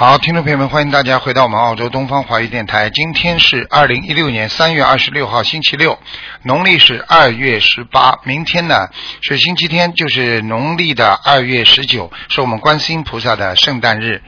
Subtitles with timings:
[0.00, 2.88] 好，听众朋友们，欢迎大家回到我们澳洲东方华语电台。
[2.88, 5.98] 今天是二零一六年三月二十六号，星期六，
[6.42, 8.18] 农历是二月十八。
[8.24, 8.88] 明天呢
[9.20, 14.22] 是星期天，就是农历的二月十九，是我们观世音菩萨的圣诞日。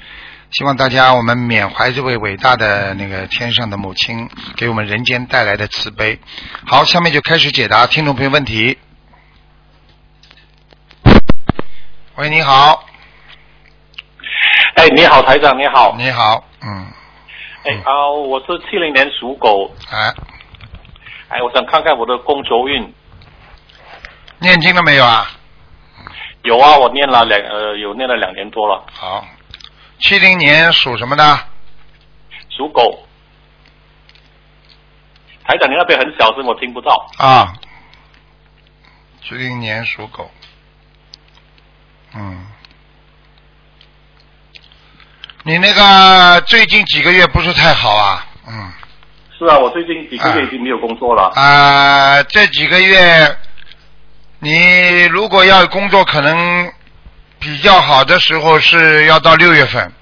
[0.51, 6.21] 希望大家我们缅怀这位伟大的那个天上的母亲，给我们人间带来的慈悲。
[6.67, 8.77] 好，下面就开始解答听众朋友问题。
[12.17, 12.85] 喂，你好，
[14.75, 15.95] 哎，你好，台长，你好。
[15.97, 16.87] 你好，嗯，
[17.65, 20.15] 哎啊，我是七零年属狗，哎，
[21.29, 22.93] 哎，我想看看我的工作运。
[24.39, 25.31] 念经了没有啊？
[26.43, 29.25] 有啊，我念了两呃，有念了两年多了，好，
[30.01, 31.39] 七零年属什么的？
[32.49, 33.07] 属狗。
[35.45, 37.07] 台长，你那边很小声，我听不到。
[37.19, 37.53] 啊，
[39.23, 40.31] 七零年属狗。
[42.15, 42.47] 嗯，
[45.45, 48.25] 你那个最近几个月不是太好啊？
[48.47, 48.73] 嗯，
[49.37, 51.33] 是啊，我最近几个月已经没有工作了。
[51.35, 53.37] 啊、这几个月
[54.39, 56.71] 你如果要工作，可能
[57.41, 59.93] 比较好的时候是要到六月份，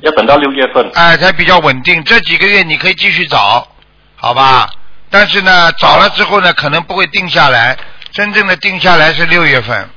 [0.00, 0.90] 要等到六月份。
[0.94, 2.02] 哎、才比较稳定。
[2.04, 3.68] 这几个月你可以继续找，
[4.16, 4.70] 好吧？
[5.10, 7.76] 但是呢，找了之后呢，可能不会定下来，
[8.12, 9.90] 真正的定下来是六月份。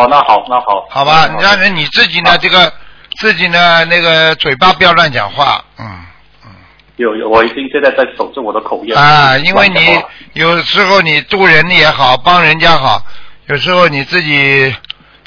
[0.00, 0.04] 嗯。
[0.04, 0.86] 哦，那好，那好。
[0.90, 2.72] 好吧，嗯让人你自己呢，这个
[3.18, 5.86] 自己呢，那个嘴巴不要乱讲话，嗯
[6.96, 8.94] 有有，我已经现在在守着我的口业。
[8.94, 10.02] 啊，因为你
[10.34, 13.02] 有时候你渡人也好，帮人家好，
[13.46, 14.74] 有时候你自己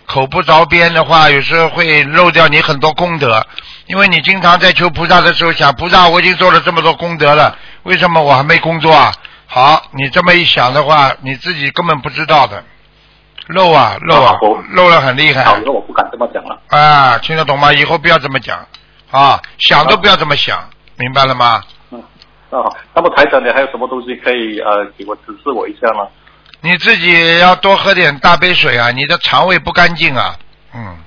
[0.05, 3.43] 口不着边的话，有时候会漏掉你很多功德，
[3.87, 9.11] 因为你经常在求菩萨的时候想，菩萨我已经做了这么多功德了，为什么我还没工作啊？
[9.47, 12.63] 好，你这么一想的话，你自己根本不知道的，
[13.53, 14.33] 漏啊漏啊，
[14.71, 15.43] 漏了很厉害。
[15.43, 16.59] 好，以后我不敢这么讲了。
[16.67, 17.71] 啊，听得懂吗？
[17.73, 18.65] 以后不要这么讲
[19.11, 20.57] 啊，想都不要这么想，
[20.97, 21.61] 明白了吗？
[22.49, 26.07] 那好，那么台长，你还有什么东西可以呃给我指示我一下吗？
[26.61, 30.35] 你自己要多喝点大杯水啊，你的肠胃不干净啊。
[30.73, 30.97] 嗯，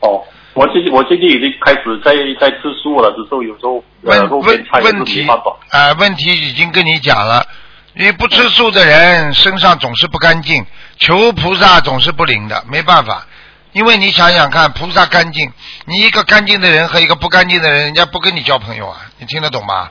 [0.00, 0.22] 哦，
[0.54, 4.40] 我最近我最近已经开始在在吃素了，只是有时候呃问问
[4.82, 5.26] 问题。
[5.70, 7.46] 啊、问题已经跟你讲了，
[7.94, 10.64] 你不吃素的人身上总是不干净，
[10.98, 13.26] 求菩萨总是不灵的，没办法。
[13.72, 15.52] 因为你想想看，菩萨干净，
[15.84, 19.90] 你一个干净的人和一个不干净的人，人家不跟你交朋友啊，你听得懂吗？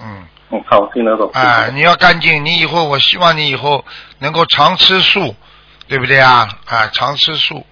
[0.00, 0.26] 嗯。
[0.48, 1.28] 嗯，好，听得懂。
[1.32, 3.84] 啊，你要干净，你以后我希望你以后
[4.20, 5.34] 能够常吃素，
[5.88, 6.48] 对不对啊？
[6.66, 7.66] 啊，常吃素，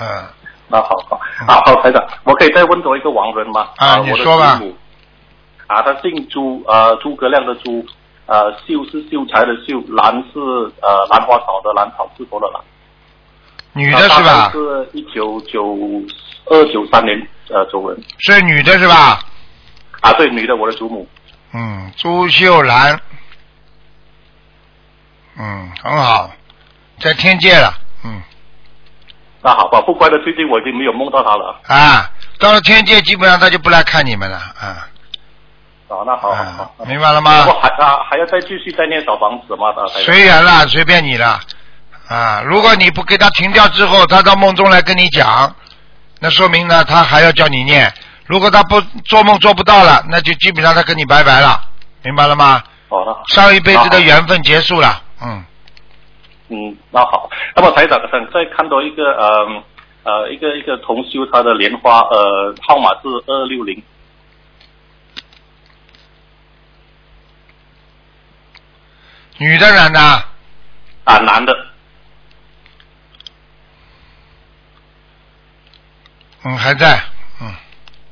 [0.00, 0.24] 嗯，
[0.68, 3.68] 那好好啊，好，台长，我可以再问多一个王人吗？
[3.76, 4.58] 啊你说吧
[5.66, 7.84] 啊，他姓朱，啊，诸葛亮的朱，
[8.28, 10.38] 呃，秀是秀才的秀，兰是
[10.82, 12.62] 呃兰花草的兰，草字头的兰。
[13.72, 14.50] 女的是吧？
[14.52, 15.76] 是一九九
[16.46, 17.16] 二九三年
[17.48, 19.20] 呃走人是女的是吧？
[20.00, 21.08] 啊，对，女的，我的祖母。
[21.52, 23.00] 嗯，朱秀兰，
[25.38, 26.30] 嗯，很好，
[27.00, 27.72] 在天界了，
[28.04, 28.22] 嗯，
[29.42, 31.60] 那好吧，不乖的，最近我已经没有梦到他了。
[31.66, 34.86] 啊，到了天界基本上他就不来看你们了，啊，
[35.88, 37.46] 啊，那好好啊好，，明白了吗？
[37.46, 39.68] 我还啊还要再继续再念小房子吗？
[39.76, 41.40] 啊，随缘啦，随便你了。
[42.08, 45.54] 啊，如果你不给他停掉之后，他到梦中来跟你讲，
[46.20, 47.92] 那说明呢，他还要叫你念。
[48.26, 51.60] 如果他不做梦做不到了，那就基本上他跟你拜拜了，
[52.04, 52.62] 明白了吗？
[52.90, 55.44] 哦，那好上一辈子的缘分结束了，嗯，
[56.48, 57.28] 嗯，那好。
[57.54, 59.62] 那么台长想再看到一个呃
[60.04, 63.82] 呃一个一个同修他的莲花呃号码是二六零
[69.38, 70.00] 女的男的，
[71.04, 71.18] 啊？
[71.18, 71.52] 男的。
[76.42, 77.00] 嗯，还在，
[77.40, 77.52] 嗯，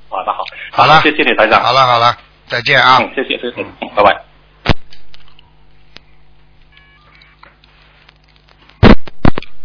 [0.09, 0.45] 好的好。
[0.71, 1.01] 好了。
[1.03, 1.63] 谢谢你台长。
[1.63, 2.99] 好了好了，再见啊。
[3.01, 3.63] 嗯谢谢谢谢。
[3.81, 3.89] 嗯。
[3.97, 4.23] 拜拜。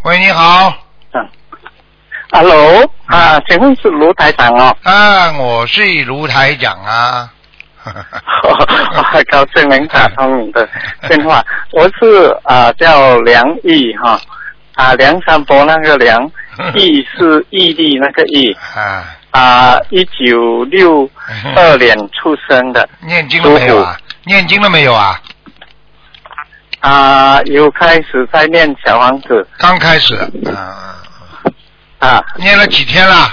[0.03, 0.73] 喂，你好，
[1.13, 1.29] 嗯。
[2.31, 4.75] Hello，啊，请问是卢台长哦？
[4.81, 7.31] 啊，我是卢台长啊。
[8.43, 10.67] 我很高兴能打通你的
[11.07, 11.43] 电话。
[11.71, 14.19] 我是啊叫梁毅哈，
[14.75, 16.29] 啊梁山伯那个梁，
[16.75, 21.09] 毅是毅力那个毅啊，啊，一九六
[21.55, 23.97] 二年出生的念经了没有啊？
[24.25, 25.19] 念经了没有啊？
[26.81, 30.15] 啊，有开始在念小王子刚开始，
[30.53, 30.97] 啊，
[31.99, 33.27] 啊，念了几天了？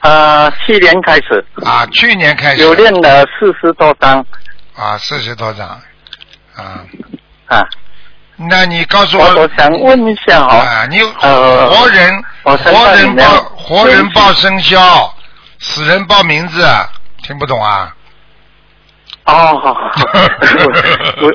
[0.00, 4.24] 呃，去年开始啊，去年开始有练了四十多张
[4.76, 5.66] 啊，四十多张
[6.54, 6.84] 啊。
[7.46, 7.62] 啊。
[8.36, 13.24] 那你告诉我我想问一下哦，啊，你呃活人活人报
[13.56, 15.12] 活人报生肖，
[15.58, 16.64] 死人报名字，
[17.24, 17.92] 听不懂啊？
[19.24, 19.90] 哦，好好
[21.20, 21.32] 我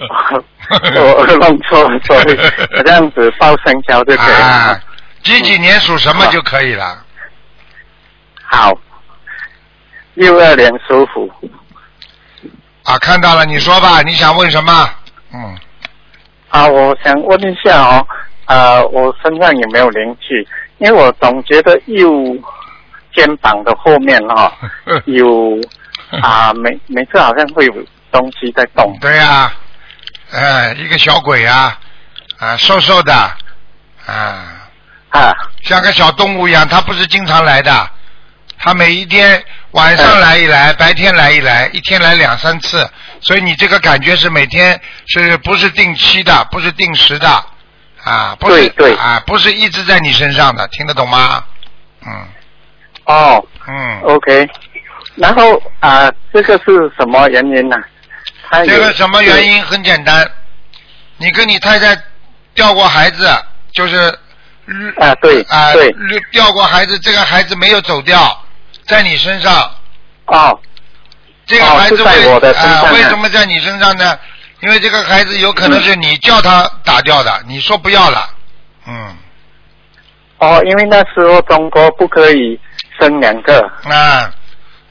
[1.01, 2.39] 我我弄错了，所以
[2.85, 4.45] 这样子报生肖就可以了。
[4.45, 4.79] 啊，
[5.21, 7.03] 几几年属什么就可以了。
[8.53, 8.71] 好，
[10.13, 11.27] 六二年属虎。
[12.83, 14.89] 啊，看到了，你说吧，你想问什么？
[15.33, 15.57] 嗯，
[16.49, 18.07] 啊，我想问一下哦，
[18.45, 20.47] 呃，我身上有没有灵气？
[20.77, 22.11] 因为我总觉得右
[23.15, 24.55] 肩膀的后面哈、
[24.85, 25.59] 哦、 有
[26.21, 27.73] 啊，每每次好像会有
[28.11, 28.95] 东西在动。
[29.01, 29.51] 对呀、
[30.31, 31.79] 呃，一个小鬼啊，
[32.37, 33.13] 啊，瘦瘦的，
[34.05, 34.69] 啊，
[35.09, 35.33] 啊，
[35.63, 37.89] 像个小动物一样，它不是经常来的，
[38.63, 42.89] 它每一天晚上来一来，白天来一来，一天来两三次，
[43.19, 47.27] 所以你这个感觉是每天是不是定期的，不是定时的，
[48.03, 48.95] 啊，不是对对。
[48.95, 51.43] 啊，不是一直在你身上的，听得懂吗？
[52.05, 52.27] 嗯。
[53.03, 53.45] 哦。
[53.67, 54.47] 嗯，，OK。
[55.15, 57.75] 然后啊，这个是什么原因呢、
[58.65, 59.45] 这个什么原？
[59.45, 59.63] 因？
[59.65, 60.25] 很简单，
[61.17, 61.97] 你跟你太太
[62.53, 63.29] 掉过孩子，
[63.73, 63.97] 就是
[64.99, 65.93] 啊，对啊，对，
[66.31, 68.42] 掉过孩子，这个孩子没有走掉，
[68.87, 69.71] 在你身上，
[70.25, 70.59] 哦。
[71.45, 74.17] 这个孩子为啊啊为什么在你身上呢？
[74.61, 78.29] 因为这个孩子有可能是你叫他打掉的，你说不要了，
[78.87, 79.13] 嗯，
[80.37, 82.57] 哦，因为那时候中国不可以
[82.97, 83.59] 生两个。
[83.83, 84.31] 啊，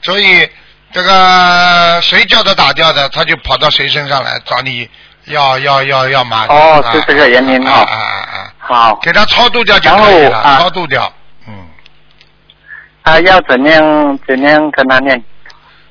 [0.03, 0.47] 所以
[0.91, 4.87] 这个谁叫他打掉的，他就跑到谁身上来找你
[5.25, 6.55] 要要要要麻烦。
[6.55, 7.71] 哦啊是这个原因哦。
[7.71, 8.37] 啊啊啊。
[8.37, 8.53] 啊！
[8.59, 10.59] 好，给他超度掉就可以了，啊。
[10.59, 11.11] 超度掉，
[13.03, 15.23] 嗯，啊，要怎样怎样跟他念？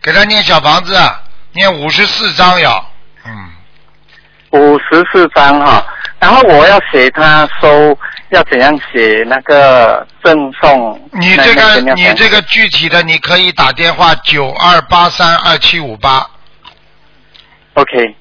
[0.03, 0.95] 给他念小房子，
[1.53, 2.85] 念五十四章要，
[3.25, 3.51] 嗯，
[4.51, 5.87] 五十四张哈，
[6.19, 7.97] 然后我要写他收，
[8.31, 11.01] 要怎样写那个赠送？
[11.13, 16.27] 你这个你这个具体的，你可以打电话九二八三二七五八
[17.75, 18.17] OK。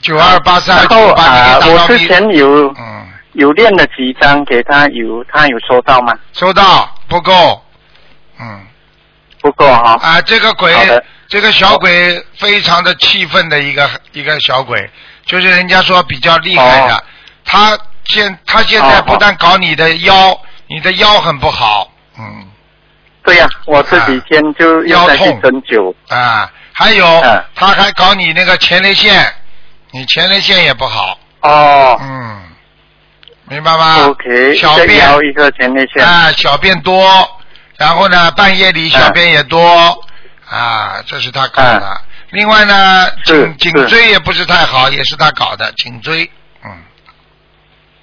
[0.00, 6.14] 九二八三二七五八，啊，我之前有嗯有练了几张给他，有他有收到吗？
[6.34, 7.63] 收到不够，
[8.44, 8.66] 嗯。
[9.40, 9.98] 不够哈。
[10.00, 10.72] 啊，这个鬼，
[11.28, 14.90] 这个小鬼非常的气愤的一个一个小鬼，
[15.26, 16.94] 就是人家说比较厉害的。
[16.94, 17.02] 哦
[17.46, 22.48] 他现他现在哦不但搞你的腰，你的腰很不好，嗯
[23.22, 25.94] 对呀、我这几天就腰痛针灸。
[26.08, 29.30] 啊，还有、嗯他还搞你那个前列腺，
[29.90, 32.42] 你前列腺也不好，哦、嗯，
[33.48, 36.02] 明白吗 o k 小便一个前列腺。
[36.02, 37.33] 啊，小便多，
[37.76, 39.60] 然后呢，半夜里小便也多，
[40.48, 42.00] 啊，这是他搞的。
[42.30, 46.28] 另外呢，颈颈椎也不是太好，也是他搞的，颈椎，
[46.64, 46.70] 嗯，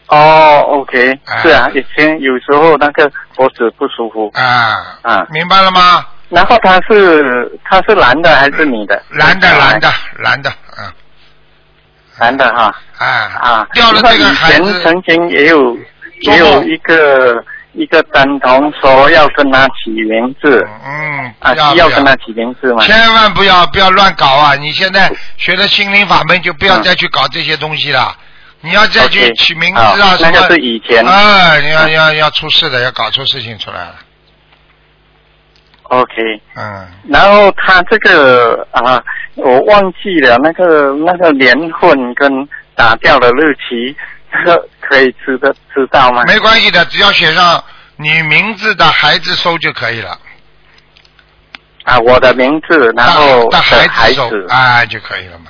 [0.08, 5.26] 哦，OK，哎是啊，以前有时候那个脖子不舒服，啊，啊。
[5.30, 6.06] 明白了吗？
[6.30, 9.02] 然后他是他是男的还是女的？
[9.10, 10.94] 男的，男的，男的，嗯，
[12.20, 12.74] 男的哈。
[12.98, 13.08] 啊，
[13.42, 13.68] 啊。
[13.74, 15.78] 掉了这个孩子，以前曾经也有
[16.22, 22.84] 也有一个一个单童说要跟他起名字嗯，啊，要要，跟他起名字吗？
[22.84, 24.56] 千万不要不要乱搞啊！
[24.56, 28.16] 你现在学了心灵法门，就不要嗯再去搞这些东西了。
[28.64, 30.32] 你要再去起名字好啊什么？
[30.32, 33.96] 那个是以前啊，你要要要出事的，要搞出事情出来了。
[35.84, 39.04] OK，嗯，然后他这个啊，
[39.36, 43.96] 我忘记了那个那个年份跟打掉的日期，
[44.32, 46.26] 这个可以知的知道吗？
[46.28, 47.64] 没关系的，只要写上
[47.96, 50.20] 你名字的孩子收就可以了。
[51.86, 55.46] 啊，我的名字，然后的孩孩子收，啊就可以了嘛，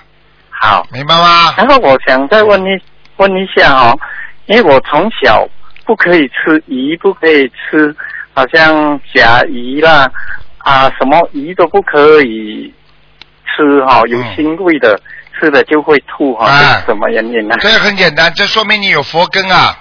[0.49, 0.85] 好。
[0.91, 1.55] 明白吗？
[1.57, 2.79] 然后我想再问一
[3.17, 3.97] 问一下哦，
[4.45, 5.47] 因为我从小
[5.85, 7.93] 不可以吃鱼，不可以吃，
[8.33, 10.09] 好像甲鱼啦
[10.59, 12.71] 啊，什么鱼都不可以
[13.45, 14.97] 吃哈、有嗯腥味的，
[15.41, 17.55] 吃了就会吐哈、哎这是什么原因呢？
[17.59, 19.75] 这很简单，这说明你有佛根啊，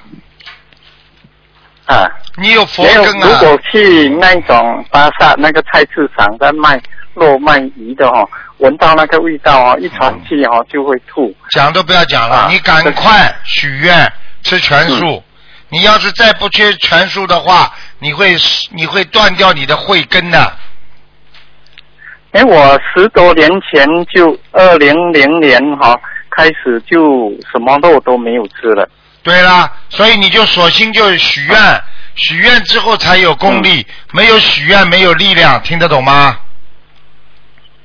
[1.84, 3.28] 啊，你有佛，根啊。
[3.28, 6.80] 如果去那种巴萨那个菜市场在卖
[7.12, 8.26] 肉卖鱼的哦，
[8.58, 11.34] 闻到那个味道哦，一喘气哦就会吐。
[11.50, 14.10] 讲都不要讲了，啊你赶快许愿
[14.42, 15.22] 吃全素。
[15.68, 18.34] 你要是再不吃全素的话，你会
[18.70, 20.38] 你会断掉你的慧根的。
[20.38, 20.69] 因
[22.32, 25.98] 为我十多年前就二零零年哈、
[26.30, 28.88] 开始就什么肉都没有吃了。
[29.22, 31.82] 对啦，所以你就索性就许愿，
[32.14, 36.38] 许愿之后才有功力，没有许愿没有力量，听得懂吗？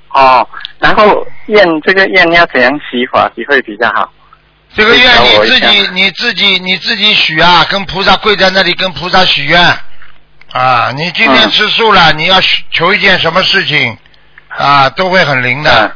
[0.09, 0.47] 哦，
[0.79, 4.09] 然后愿这个愿要怎样洗法洗会比较好？
[4.73, 9.59] 这个愿你自己你自己你自己许啊，跟菩萨跪在那里跟菩萨许愿，
[10.53, 12.39] 啊，你今天嗯吃素了，你要
[12.71, 13.97] 求一件什么事情
[14.57, 15.71] 啊，都会很灵的。
[15.85, 15.91] 嗯。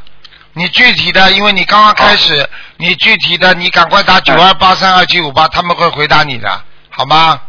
[0.54, 6.50] 你具体的，因为你刚刚开始，你具体的，你赶快打九二八三二七五八，他们会回答你的，
[6.90, 7.40] 好吗？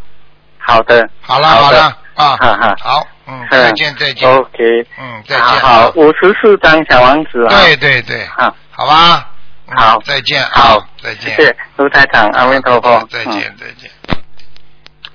[0.58, 1.78] 好的，好了好的。
[1.78, 2.76] 了啊，哈哈。
[2.78, 3.48] 好，嗯，嗯。
[3.50, 5.44] 再见再见，OK，嗯，再见。
[5.44, 7.48] 好好，五十四张小王子啊。
[7.48, 9.28] 对对对，好，好吧，
[9.66, 9.98] 嗯好。
[10.04, 12.90] 再见啊，好，再见，谢谢卢台长，阿弥陀佛。
[12.90, 13.08] 嗯。
[13.10, 13.90] 再见再见，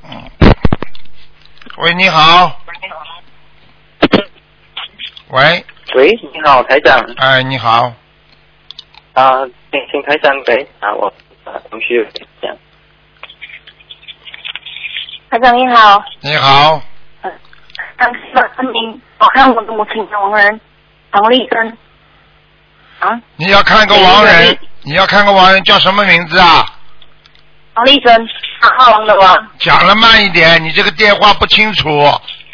[0.10, 0.30] 嗯，
[1.78, 2.60] 喂，你好，
[5.30, 5.66] 喂，喂，
[6.04, 7.00] 你好，台长。
[7.18, 7.94] 哎，你好，
[9.14, 9.32] 啊、
[9.72, 11.08] 请请台长给啊，我
[11.46, 12.06] 啊同学
[12.42, 12.54] 讲。
[15.30, 16.82] 台长你好，你好，
[17.98, 20.60] 当时的您，我看我的母亲的亡人
[21.12, 21.78] 黄丽珍。
[23.00, 26.66] 啊，你要看个亡人，你要看个亡人叫什么名字啊？
[27.76, 28.14] 王丽珍，
[28.62, 29.48] 三号王的王。
[29.60, 31.90] 讲了慢一点，你这个电话不清楚，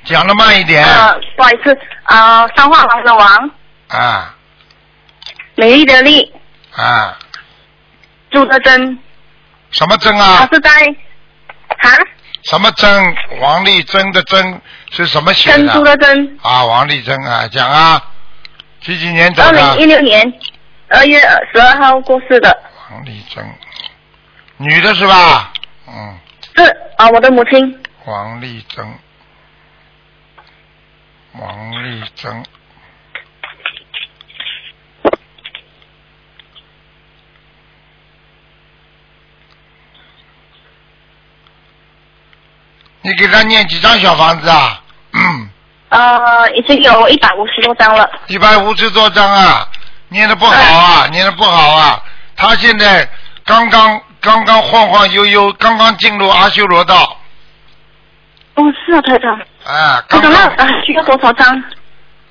[0.05, 0.83] 讲的慢一点。
[0.83, 3.51] 呃，不好意思，啊，三画王的王，
[3.89, 4.35] 啊。
[5.55, 6.33] 美丽的丽，
[6.75, 7.17] 啊，
[8.31, 8.97] 朱德珍，
[9.69, 10.49] 什么珍他啊？
[10.51, 11.89] 是在啊，
[12.43, 13.15] 什么珍？
[13.39, 15.95] 王丽珍的珍是什么写珍珠的？
[15.97, 18.01] 珍，啊，王丽珍啊，讲啊，
[18.81, 19.85] 几几年走二零一？
[19.85, 20.33] 六年
[20.87, 21.19] 二月
[21.53, 22.57] 十二号过世的，
[22.91, 23.45] 王丽珍，
[24.57, 25.51] 女的是吧？
[25.87, 26.17] 嗯，
[26.55, 26.63] 是
[26.97, 28.85] 啊，我的母亲，王丽珍，
[31.33, 32.43] 王丽珍，
[43.01, 44.83] 你给他念几张小房子啊？
[45.13, 45.49] 嗯，
[45.89, 49.67] 呃，已经有一百五十多张了，一百五十多张啊，
[50.09, 52.03] 念的不好啊，念的不好啊。
[52.35, 53.09] 他现在
[53.45, 57.17] 刚刚刚刚晃晃悠悠，刚刚进入阿修罗道，
[58.55, 60.21] 哦，是啊，台长，啊，多
[61.21, 61.63] 少张？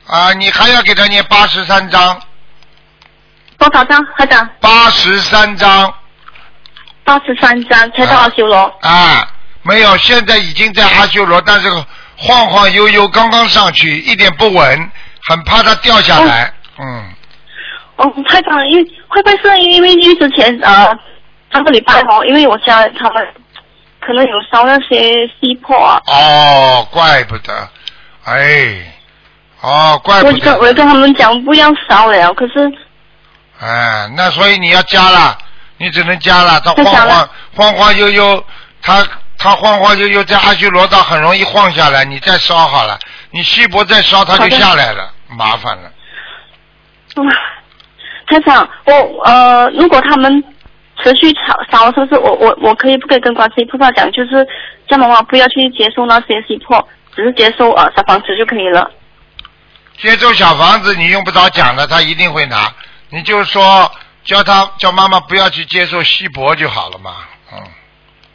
[0.06, 2.20] 啊，你还要给他念八十三张，
[3.58, 4.48] 多少张，台长？
[4.60, 5.94] 八十三张
[7.04, 8.56] 八十三张，才到阿修罗。
[8.82, 9.28] 啊，
[9.62, 11.68] 没有，现在已经在阿修罗，但是
[12.16, 14.90] 晃晃悠悠，刚刚上去，一点不稳，
[15.28, 17.04] 很怕他掉下来，嗯，
[17.96, 20.88] 哦，台长，因为会不会是因为因为之前呃
[21.52, 23.26] 上个礼拜哦，因为我家他们
[24.10, 25.76] 可能有烧那些西破。
[25.76, 27.52] 啊，哦，怪不得，
[28.24, 28.92] 哎，
[29.60, 32.72] 哦，怪不我跟我得，跟他们讲不要烧了，可是
[33.60, 35.38] 哎，那所以你要加了，
[35.76, 38.44] 你只能加了，他晃晃晃晃悠悠，
[38.82, 39.06] 他
[39.38, 42.98] 他晃晃悠悠在阿修罗道很容易晃下来，你再烧好了，
[43.30, 45.92] 你西伯再烧他就下来了，麻烦了。
[47.14, 47.24] 哇，
[48.26, 48.92] 台长，我
[49.24, 50.42] 呃如果他们
[51.02, 54.46] 持续烧烧，是不是我我我可以不可以跟观世音菩萨讲，就是
[54.88, 58.90] 叫妈妈不要去接受那些西破，只是接受呃小房子就可以了。
[59.98, 62.72] 接受小房子你用不着讲的，他一定会拿。
[63.10, 63.90] 你就说
[64.24, 67.16] 叫他叫妈妈不要去接受锡箔就好了嘛，
[67.52, 67.58] 嗯，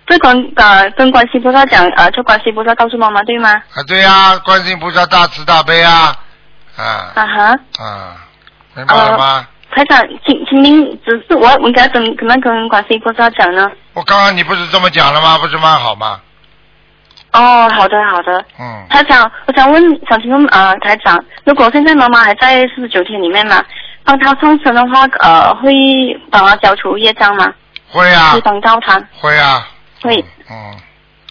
[0.06, 3.50] 这观呃跟观世音菩萨讲呃，叫观世音菩萨告诉妈妈对吗？
[3.50, 6.16] 啊对呀、观世音菩萨大慈大悲啊，
[6.76, 6.84] 啊
[7.16, 7.60] 啊哈。
[7.80, 8.16] 啊，
[8.76, 9.48] 明白了吗？
[9.76, 13.70] 台长，请请您指示我我应该怎怎么跟观世音菩萨讲呢？
[13.94, 15.38] 我刚刚你不是这么讲了吗？
[15.38, 16.22] 不是蛮好吗？
[17.34, 18.46] 哦，好的好的。
[18.58, 23.62] 嗯，台长，我想问，想请问啊、呃台长，如果现在妈妈还在四十九天里面嘛，
[24.06, 25.74] 帮她上身的话，呃，会
[26.32, 27.54] 帮她消除业障吗？
[27.92, 28.98] 会啊会，帮到她？
[29.20, 29.68] 会啊，
[30.02, 30.74] 会，嗯，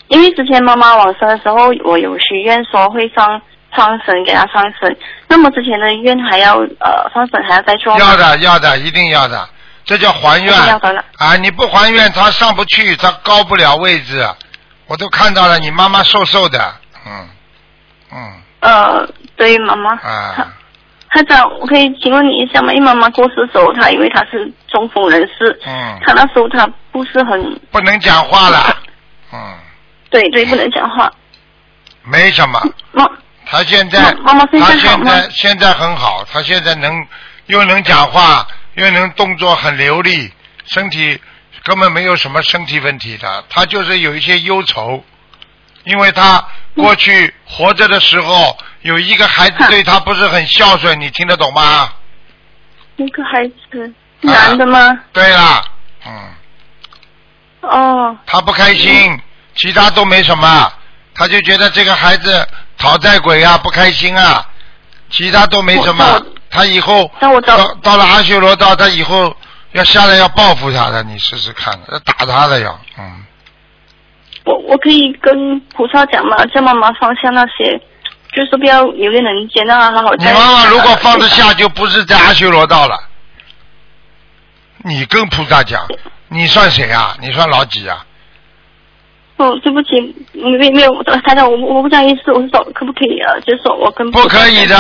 [0.09, 3.41] 因为之前妈妈往生的时候，我有许愿说会上
[3.75, 4.95] 上身给她上身，
[5.35, 7.99] 那么之前的愿还要呃上身还要再做？
[7.99, 9.49] 要的要的，一定要的，
[9.85, 11.05] 这叫还愿要的了。
[11.19, 11.37] 啊！
[11.37, 14.25] 你不还愿，他上不去，他高不了位置。
[14.87, 16.73] 我都看到了，你妈妈瘦瘦的，
[17.05, 17.29] 嗯
[18.13, 19.91] 嗯呃，对妈妈。
[19.97, 20.55] 啊，
[21.11, 22.73] 台长，我可以请问你一下吗？
[22.73, 28.77] 因为妈妈过世的时候，她因为她是中风人士，嗯，她那时候她不是很不能讲话了，
[29.35, 29.55] 嗯，
[30.11, 31.11] 对对，不能讲话。
[32.05, 32.61] 没什么。
[32.93, 33.05] 妈，
[33.47, 34.01] 他现在，
[34.61, 37.07] 他现在现在很好，他现在能
[37.47, 40.33] 又能讲话，又能动作很流利，
[40.67, 41.21] 身体
[41.63, 45.05] 根本没有什么身体问题的，他就是有一些忧愁，
[45.85, 51.93] 因为他过去活着的时候有一个孩子对他不是很孝顺，你听得懂吗？
[52.97, 54.99] 一个孩子男的吗？
[55.13, 55.63] 对啦，
[56.07, 56.13] 嗯，
[57.63, 59.21] 哦，他不开心，
[59.57, 60.73] 其他都没什么，
[61.15, 64.47] 他就觉得这个孩子讨债鬼啊，不开心啊，
[65.11, 66.23] 其他都没什么。
[66.51, 69.35] 他以后那我到到了阿修罗道，他以后
[69.73, 73.25] 要下来要报复他的，你试试看，要打他的要，嗯，
[74.45, 77.81] 我我可以跟菩萨讲嘛，叫妈妈放下那些，
[78.33, 80.25] 就是不要有恋人间，让他好好你。
[80.27, 82.97] 妈妈如果放得下，就不是在阿修罗道了。
[84.79, 85.85] 你跟菩萨讲，
[86.29, 87.17] 你算谁啊？
[87.21, 88.05] 你算老几啊？
[89.37, 89.91] 哦，对不起，
[90.33, 94.77] 没没有，台长，我我不这样意思，我是说可不可以啊，就是说我跟不可以的，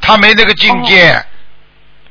[0.00, 1.24] 他没那个境界。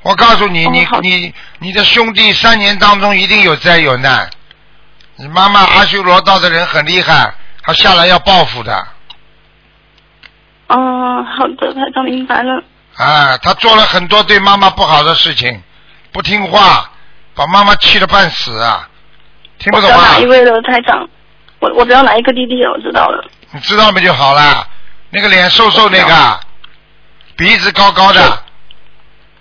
[0.01, 4.29] 我告诉你，你你你的兄弟三年当中一定有灾有难。
[5.15, 8.87] 你妈妈阿修罗道的人很厉害，他下来要报复的。
[10.67, 12.63] 哦，好的，台长明白了。
[12.95, 15.61] 啊，他做了很多对妈妈不好的事情，
[16.11, 16.89] 不听话，
[17.35, 18.89] 把妈妈气得半死啊！
[19.59, 20.19] 听不懂啊我知道哪？
[20.19, 21.07] 一位的，台长？
[21.63, 23.23] 我我知道哪一个弟弟了，我知道了。
[23.51, 24.67] 你知道不就好了。
[25.11, 26.39] 那个脸瘦瘦那个，
[27.37, 28.43] 鼻子高高的，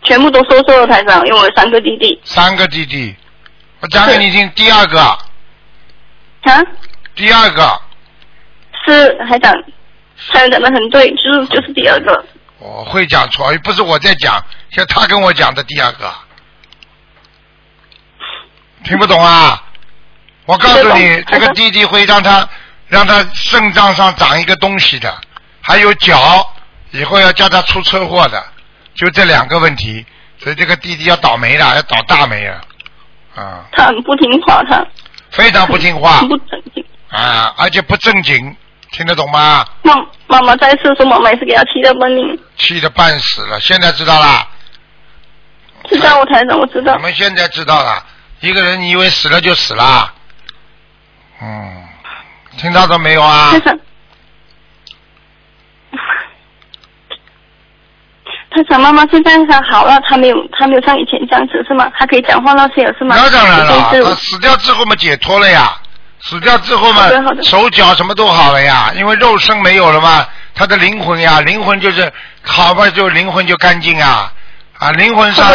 [0.05, 2.21] 全部都瘦瘦的，台长，因为我有三个弟弟。
[2.23, 3.17] 三个弟弟。
[3.81, 5.19] 我讲给你听，第二个，啊，
[7.17, 7.81] 第二个，
[8.87, 9.52] 是台长，
[10.33, 12.25] 台长讲的很对，就是就是第二个。
[12.61, 16.09] 我会讲错，不是我在讲，是他跟我讲的第二个，
[18.85, 19.61] 听不懂啊？
[20.44, 22.49] 我告诉你这个弟弟会让他
[22.88, 25.14] 让他肾脏上长一个东西的，
[25.61, 26.52] 还有脚，
[26.90, 28.44] 以后要叫他出车祸的，
[28.94, 30.04] 就这两个问题，
[30.38, 32.61] 所以这个弟弟要倒霉了，要倒大霉了，
[33.37, 34.84] 啊，他很不听话，他。
[35.30, 36.20] 非常不听话。
[36.20, 36.84] 不正经。
[37.08, 38.54] 啊，而且不正经，
[38.90, 39.64] 听得懂吗？
[39.82, 39.94] 妈
[40.26, 42.38] 妈妈在世的时，妈妈也是给他气得半命。
[42.58, 44.46] 气得半死了，现在知道啦。
[45.88, 46.92] 知道我台长，我知道。
[46.92, 46.99] 我。
[46.99, 48.04] 们现在知道了，
[48.40, 50.12] 一个人你以为死了就死了，
[51.42, 51.82] 嗯，
[52.56, 53.61] 听到了没有啊台？
[53.61, 53.78] 长，
[58.50, 61.90] 台长，妈妈现在她好了，他没有他没有像以前这样子是吗？
[61.99, 63.17] 她可以讲话那些是吗？
[63.19, 65.76] 那当然了，死掉之后嘛解脱了呀，
[66.21, 67.08] 死掉之后嘛
[67.43, 72.12] 手脚什么都好了呀，因为肉身没有了嘛，他的灵魂呀，灵魂就是
[72.45, 74.32] 好吧，就灵魂就干净啊。
[74.78, 75.47] 啊，灵魂上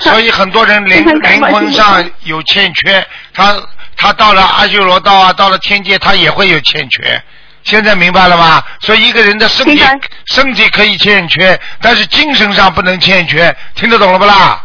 [0.00, 3.54] 所以很多人灵灵魂上有欠缺，他
[3.98, 7.22] 他到了阿修罗道啊，到了天界，他也会有欠缺。
[7.64, 8.64] 现在明白了吧？
[8.80, 9.82] 所以一个人的身体
[10.26, 14.64] 身体可以欠缺，但是精神上不能欠缺，听得懂了不啦？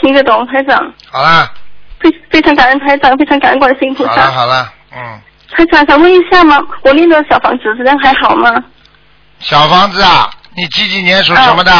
[0.00, 1.50] 听得懂台长，好啦，
[1.98, 4.30] 非非常感恩台长，非常感恩观世音菩好了，萨。
[4.30, 5.20] 好了，嗯，
[5.56, 6.60] 台长想问一下吗？
[6.82, 8.52] 我那个小房子质量还好吗？
[9.40, 11.72] 小房子啊，你几几年属什么的？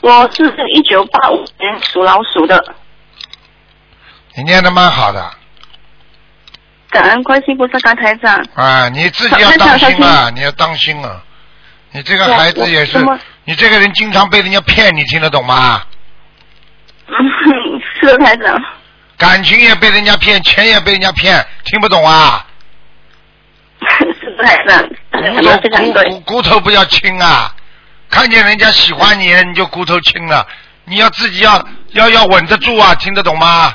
[0.00, 2.74] 我是一九八五年属老鼠的，
[4.36, 5.30] 你念的蛮好的
[6.90, 8.44] 感恩观世音菩萨感恩台长。
[8.54, 11.20] 啊，你自己要当心啊，你要当心啊。
[11.90, 12.98] 你这个孩子也是
[13.44, 15.82] 你这个人经常被人家骗，你听得懂吗？
[17.06, 17.14] 嗯，
[18.00, 18.56] 是的，台长。
[19.16, 22.46] 感情也被人家骗，钱也被人家骗，听不懂啊？
[24.20, 24.88] 是的，台长，
[25.84, 26.20] 骨骨。
[26.20, 27.54] 骨头不要轻啊！
[28.10, 30.46] 看见人家喜欢你，你就骨头轻了。
[30.84, 33.74] 你要自己要要要稳得住啊，听得懂吗？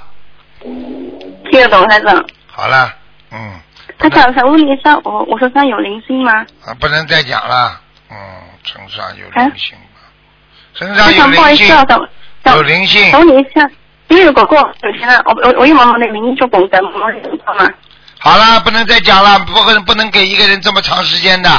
[0.61, 2.23] 听得懂，台长。
[2.47, 2.93] 好了，
[3.31, 3.59] 嗯，
[3.97, 6.45] 他想，想问你一下，我我身上有灵性吗？
[6.65, 7.79] 啊，不能再讲了。
[8.11, 8.17] 嗯，
[8.63, 10.01] 身上有啊灵性吧？
[10.73, 11.99] 身上有台长，不好灵性意思啊，，想
[12.43, 13.19] 想有灵性想。
[13.19, 13.69] 问你一下，
[14.09, 17.67] 因为如果过有钱了，我我我用妈妈的名义做功德，妈妈你知道吗？
[18.19, 21.49] 好了，不能再讲了，不能不能给一个人这么长时间的，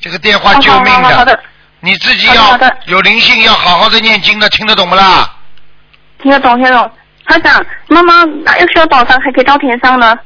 [0.00, 1.38] 这个电话救命好好好好的，
[1.80, 5.36] 你自己要有灵性，要好好的念经的，听得懂不啦？
[6.22, 6.90] 听得懂，听得懂。
[7.30, 10.18] 台长，妈妈哪又需要多少张才可以到天上呢？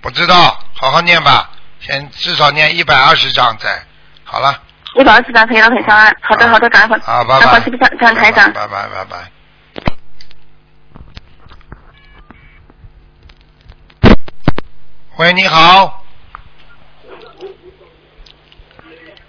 [0.00, 3.82] 不知道，好好念吧，先至少念一百二十章再。
[4.22, 4.62] 好了，
[4.94, 6.12] 一百二十张可以到天上啊。
[6.22, 7.40] 好的好的，感恩好，拜拜。
[7.40, 8.52] 感恩观世音菩萨，感恩台长。
[8.52, 9.30] 拜拜拜拜。
[15.16, 16.04] 喂，你好。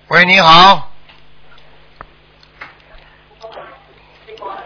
[0.09, 0.91] 喂，你好。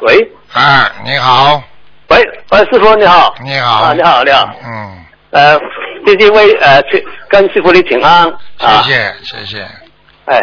[0.01, 1.61] 喂啊，你好，
[2.09, 2.17] 喂
[2.51, 3.33] 喂，师傅你好。
[3.43, 3.83] 你好。
[3.83, 4.49] 啊，你好你好。
[4.63, 5.59] 嗯，呃，
[6.05, 8.81] 这是为呃去跟师傅你请安啊。
[8.81, 9.67] 谢谢谢谢。
[10.25, 10.39] 哎，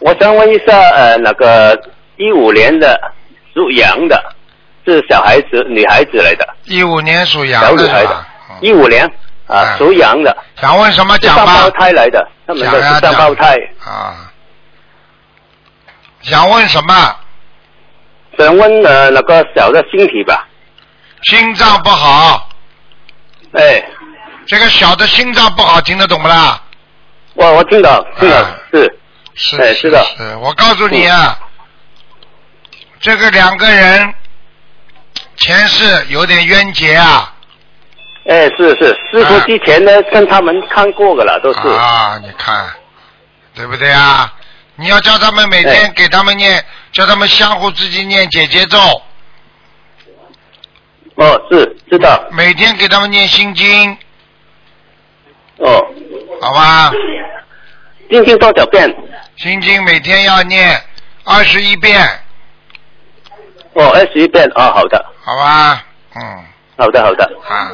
[0.00, 1.78] 我想问一下，呃，那个
[2.16, 3.00] 一五年的
[3.54, 4.22] 属羊的，
[4.84, 8.26] 是小孩子，女孩子来的，一五年属羊小羊女孩的
[8.60, 9.06] 一五年
[9.46, 11.70] 啊哎属羊的，想问什么讲是双胞？
[11.70, 13.56] 胎来的，他们讲都是双胞胎。
[13.82, 14.30] 啊。
[16.20, 17.16] 想问什么？
[18.38, 20.46] 想问呃那个小的星体吧，
[21.22, 22.48] 心脏不好，
[23.52, 23.82] 哎，
[24.46, 26.62] 这个小的心脏不好，听得懂不啦？
[27.34, 28.56] 我我听到听到、啊。
[28.72, 28.98] 是是。
[29.34, 30.02] 是哎是的。
[30.16, 31.38] 是，我告诉你啊，
[33.00, 34.14] 这个两个人
[35.36, 37.34] 前世有点冤结啊，
[38.26, 41.68] 哎，是是，师傅啊之前呢跟他们看过的了，都是。
[41.68, 42.66] 啊，你看，
[43.54, 44.32] 对不对啊？
[44.76, 45.92] 你要叫他们每天哎。
[45.94, 48.78] 给他们念，叫他们相互之间念姐姐咒，
[51.16, 52.22] 哦，是知道。
[52.30, 53.96] 每天给他们念心经，
[55.58, 55.86] 哦，
[56.40, 56.92] 好吧？
[58.10, 58.94] 心经多少遍？
[59.36, 60.80] 心经每天要念
[61.24, 62.00] 二十一遍，
[63.74, 65.84] 哦，二十一遍啊、好的，好吧？
[66.14, 66.44] 嗯，
[66.76, 67.24] 好的，好的。
[67.48, 67.70] 啊。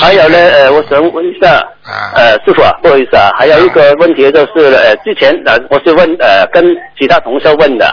[0.00, 1.52] 还有呢，呃，我想问一下，
[1.84, 6.64] 啊呃，师傅啊，不好意思啊，还有一个问题就是，呃，之前呃，我是问呃跟
[6.98, 7.86] 其他同事问的，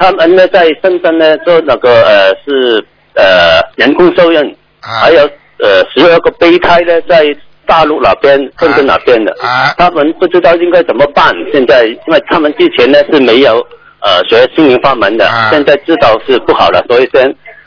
[0.00, 2.84] 他们呢在深圳呢做那个呃是
[3.14, 5.20] 呃人工受孕，啊还有
[5.58, 7.24] 呃十二个胚胎呢在
[7.66, 11.30] 大陆那边、深圳那边的，啊他们不知道应该怎么办。
[11.52, 13.64] 现在因为他们之前呢是没有
[14.00, 17.22] 呃学心灵法门的，啊现在知道是不好了，所以先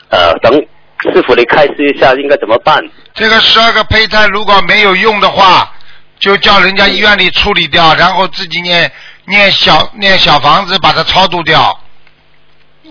[0.08, 0.52] 呃等
[1.12, 2.82] 师傅你开示一下应该怎么办。
[3.14, 5.72] 这个十二个胚胎如果没有用的话，
[6.18, 8.90] 就叫人家医院里处理掉，然后自己念
[9.26, 11.78] 念小念小房子把它超度掉。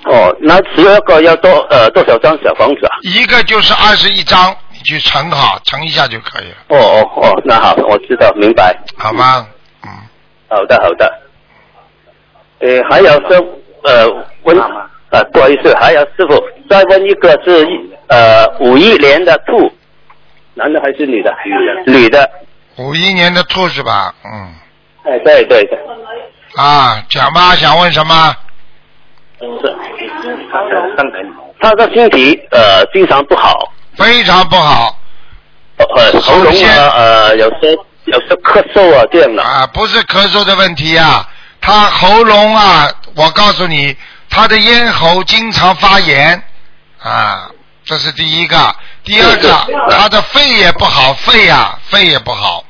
[0.05, 2.91] 哦，那十二个要多呃多少张小房子啊？
[3.03, 8.77] 一个就是二十一张，你去乘好，乘一下就可以了，哦哦哦，那好，我知道，明白。
[8.97, 9.47] 好吗？
[9.85, 9.89] 嗯，
[10.49, 11.19] 好的好的。
[12.59, 13.43] 呃，还有师
[13.83, 14.05] 呃
[14.43, 14.57] 问
[15.11, 17.65] 呃不好意思，还有师傅再问一个是
[18.07, 19.71] 呃五一年的兔，
[20.53, 21.33] 男的还是女的？
[21.45, 21.99] 女的。
[21.99, 22.29] 女的。
[22.77, 24.13] 五一年的兔是吧？
[24.25, 24.53] 嗯，
[25.05, 25.79] 哎，对对对。
[26.55, 28.35] 啊，讲吧，想问什么？
[31.59, 34.95] 他的身体呃经常不好，非常不好
[35.77, 37.71] 呃喉咙啊呃有些
[38.05, 39.41] 有些咳嗽啊这样的。
[39.41, 41.27] 啊，不是咳嗽的问题啊，
[41.61, 43.95] 他喉咙啊，我告诉你，
[44.29, 46.43] 他的咽喉经常发炎
[47.01, 47.49] 啊，
[47.83, 48.75] 这是第一个。
[49.03, 49.49] 第二个，
[49.89, 52.63] 他的肺也不好，肺呀、肺也不好。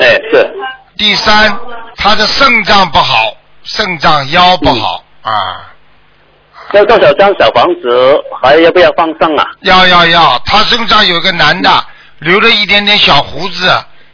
[0.00, 0.52] 哎是。
[0.98, 1.58] 第三，
[1.96, 5.71] 他的肾脏不好，肾脏腰不好、啊。
[6.72, 8.14] 要多少张小房子？
[8.40, 9.46] 还要不要放上啊？
[9.60, 11.70] 要要要，他身上有个男的，
[12.18, 13.70] 留了一点点小胡子，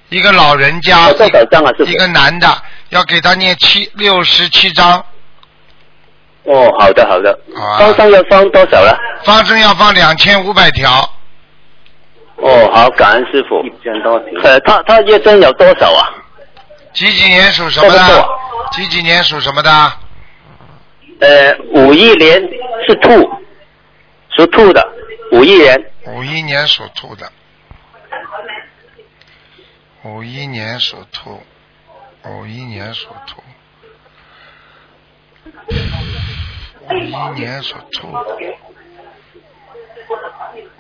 [0.09, 1.73] 一个老人家，多少张啊？
[1.87, 2.47] 一个男的，
[2.91, 5.05] 要给他念七六十七章，
[6.45, 7.39] 哦，好的好的。
[7.57, 8.99] 好啊放生要放多少了？
[9.25, 11.09] 方生要放两千五百条，
[12.37, 13.63] 哦，好，感恩师傅。
[13.65, 16.11] 一千多条呃，他他一生有多少啊？
[16.93, 18.29] 几几年属什么的？
[18.73, 19.93] 几几年属什么的？
[21.21, 22.41] 呃，五一年
[22.87, 23.29] 是兔，
[24.37, 24.87] 属兔的，
[25.33, 25.91] 五一年。
[26.07, 27.31] 五一年属兔的，
[30.05, 31.43] 五一年属兔，
[32.25, 33.43] 五一年属兔，
[36.89, 38.09] 五一年属兔，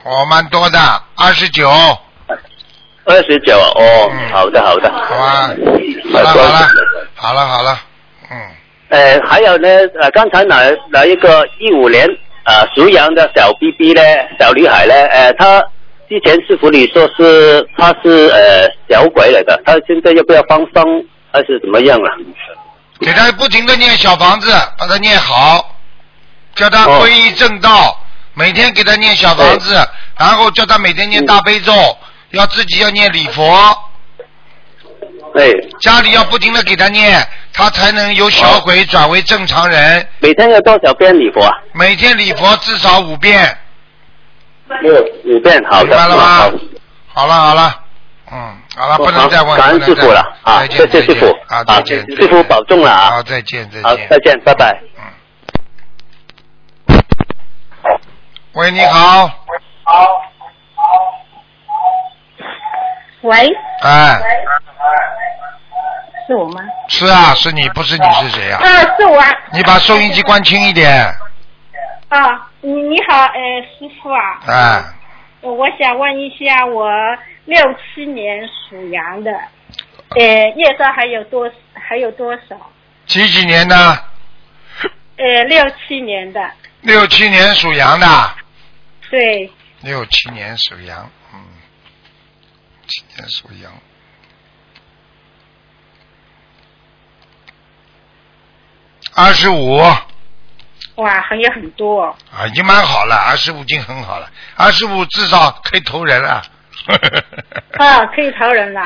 [0.04, 0.78] 哦，蛮多的，
[1.16, 1.68] 二十九，
[3.04, 4.28] 二十九哦，嗯。
[4.30, 4.90] 好的好的。
[4.90, 5.48] 好吧？
[6.12, 6.68] 好了好了，
[7.14, 7.80] 好了好了，
[8.30, 8.50] 嗯，
[8.88, 9.68] 呃，还有呢，
[10.00, 12.06] 呃，刚才哪哪一个一五年
[12.44, 14.02] 啊属羊的小 B B 呢，
[14.38, 15.60] 小女孩呢，呃，她
[16.08, 22.08] 之前师傅你说是她是呃小鬼来的，她现在要不要放生还是怎么样啊？
[23.00, 25.76] 给他不停的念小房子，把它念好，
[26.56, 27.96] 叫他哦皈依正道，
[28.34, 29.74] 每天给他念小房子，
[30.18, 31.72] 然后叫他每天念大悲咒，
[32.30, 33.72] 要自己要念礼佛，
[35.32, 37.24] 对，家里要不停的给他念，
[37.58, 40.06] 他才能由小鬼转为正常人。
[40.20, 41.50] 每天要多少遍礼佛啊？
[41.72, 43.58] 每天礼佛至少五遍，
[44.80, 44.94] 六
[45.24, 46.52] 五遍，好的，明白了吗？
[47.12, 47.26] 好。
[47.26, 47.74] 了好了，
[48.30, 50.36] 嗯，好了，不能再问，了。
[50.44, 51.02] 啊，再见谢谢再见。
[51.02, 51.26] 师傅。
[51.52, 53.10] 啊，再见，师傅保重了啊。
[53.10, 54.80] 好，，再见再好，见，再见，拜拜。
[56.86, 57.00] 嗯。
[58.52, 59.28] 喂，你好，
[63.22, 63.36] 喂，
[63.82, 64.20] 哎，
[66.28, 66.60] 是我吗？
[66.88, 68.60] 是啊，是你，不是你是谁啊？
[68.62, 69.26] 啊，是我啊。
[69.54, 70.92] 你把收音机关轻一点，
[72.08, 74.84] 啊，你你好，呃，师傅啊，哎，
[75.40, 76.90] 我想问一下，我
[77.46, 77.58] 六
[77.94, 79.32] 七年属羊的，
[80.18, 82.70] 呃，业障还有多还有多少？
[83.06, 84.04] 几几年的？
[85.16, 86.40] 呃，六七年的，
[86.82, 88.06] 六七年属羊的，
[89.10, 91.40] 对，六七年属羊，嗯，
[92.86, 93.72] 七年属羊。
[99.18, 100.06] 二十五啊，
[100.94, 102.46] 哇，还有很多啊。
[102.46, 106.40] 已经蛮好了，二十五已经很好了，二十五至少可以投人了。
[107.78, 108.80] 啊，可以投人了，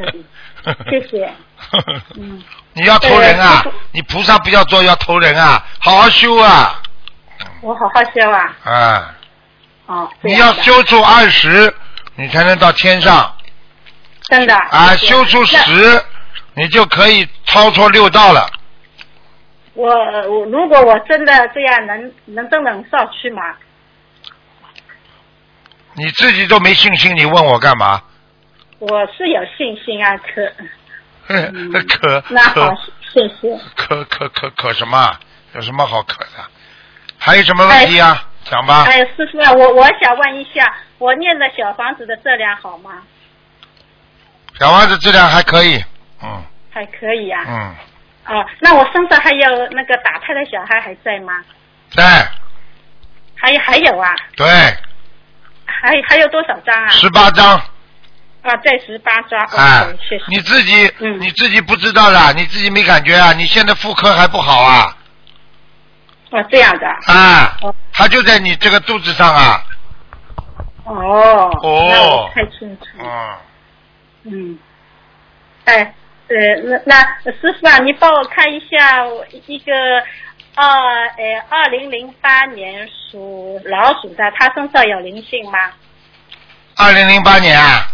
[0.90, 1.32] 谢谢。
[2.16, 2.42] 嗯，
[2.74, 3.64] 你要投人啊！
[3.92, 5.64] 你菩萨不要做，要投人啊！
[5.80, 6.82] 好好修啊！
[7.62, 8.54] 我好好修啊。
[8.62, 9.14] 啊，
[9.86, 11.74] 哦，你要修出二十，
[12.16, 13.34] 你才能到天上
[14.28, 16.04] 真的啊，修出十，
[16.52, 18.46] 你就可以超脱六道了。
[19.76, 23.42] 我我如果我真的这样能能真能上去吗？
[25.94, 28.02] 你自己都没信心，你问我干嘛？
[28.78, 30.52] 我是有信心啊，可
[31.88, 32.76] 可那好可，
[33.12, 33.58] 谢谢。
[33.74, 35.18] 可可可可什么？
[35.54, 36.44] 有什么好可的？
[37.18, 38.22] 还有什么问题啊？
[38.44, 38.84] 讲吧。
[38.88, 43.02] 哎，师傅啊，我我想问一下，我念的小房子的质量好吗？
[44.58, 45.82] 小房子质量还可以，
[46.22, 47.42] 嗯还可以啊。
[47.48, 47.74] 嗯，
[48.28, 51.32] 哦，那我身上还有那个打胎的小孩还在吗？
[51.90, 52.28] 在
[53.36, 54.46] 还有还有啊，对
[55.64, 56.88] 还还有多少张啊？
[56.88, 57.56] 十八张，
[58.42, 59.40] 啊，在十八张。
[59.56, 60.24] 哎 OK，谢谢。
[60.28, 63.32] 你自己嗯你自己不知道啦，你自己没感觉啊？
[63.34, 64.96] 你现在妇科还不好啊？
[66.30, 66.86] 哦，这样的。
[67.12, 69.62] 啊哦，它就在你这个肚子上啊，
[70.84, 71.50] 哦。
[71.62, 72.86] 哦太清楚。
[72.98, 73.36] 嗯，
[74.24, 74.58] 嗯。
[75.66, 75.94] 哎，
[76.28, 76.34] 呃，
[76.64, 79.72] 那那师傅啊，你帮我看一下我一个
[80.56, 85.72] 二呃二零零八年属老鼠的，他身上有灵性吗？
[86.76, 87.88] 二零零八年啊，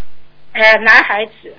[0.55, 1.55] 呃，男孩子，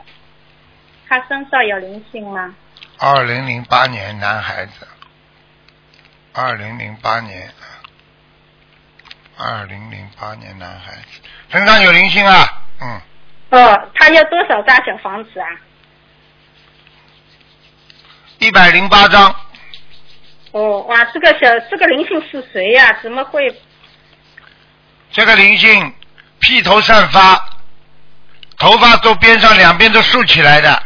[1.07, 2.55] 他身上有灵性吗？
[2.97, 4.87] 二零零八年男孩子，
[6.33, 7.49] 二零零八年，
[9.37, 11.21] 二零零八年男孩子。
[11.49, 13.01] 身上有灵性啊，嗯，
[13.51, 15.47] 哦，他要多少大小房子啊？
[18.43, 19.33] 一百零八张，
[20.51, 23.55] 哦，哇，这个小这个灵性是谁呀、怎么会？
[25.11, 25.93] 这个灵性
[26.39, 27.41] 披头散发，
[28.59, 30.83] 头发都边上两边都竖起来的，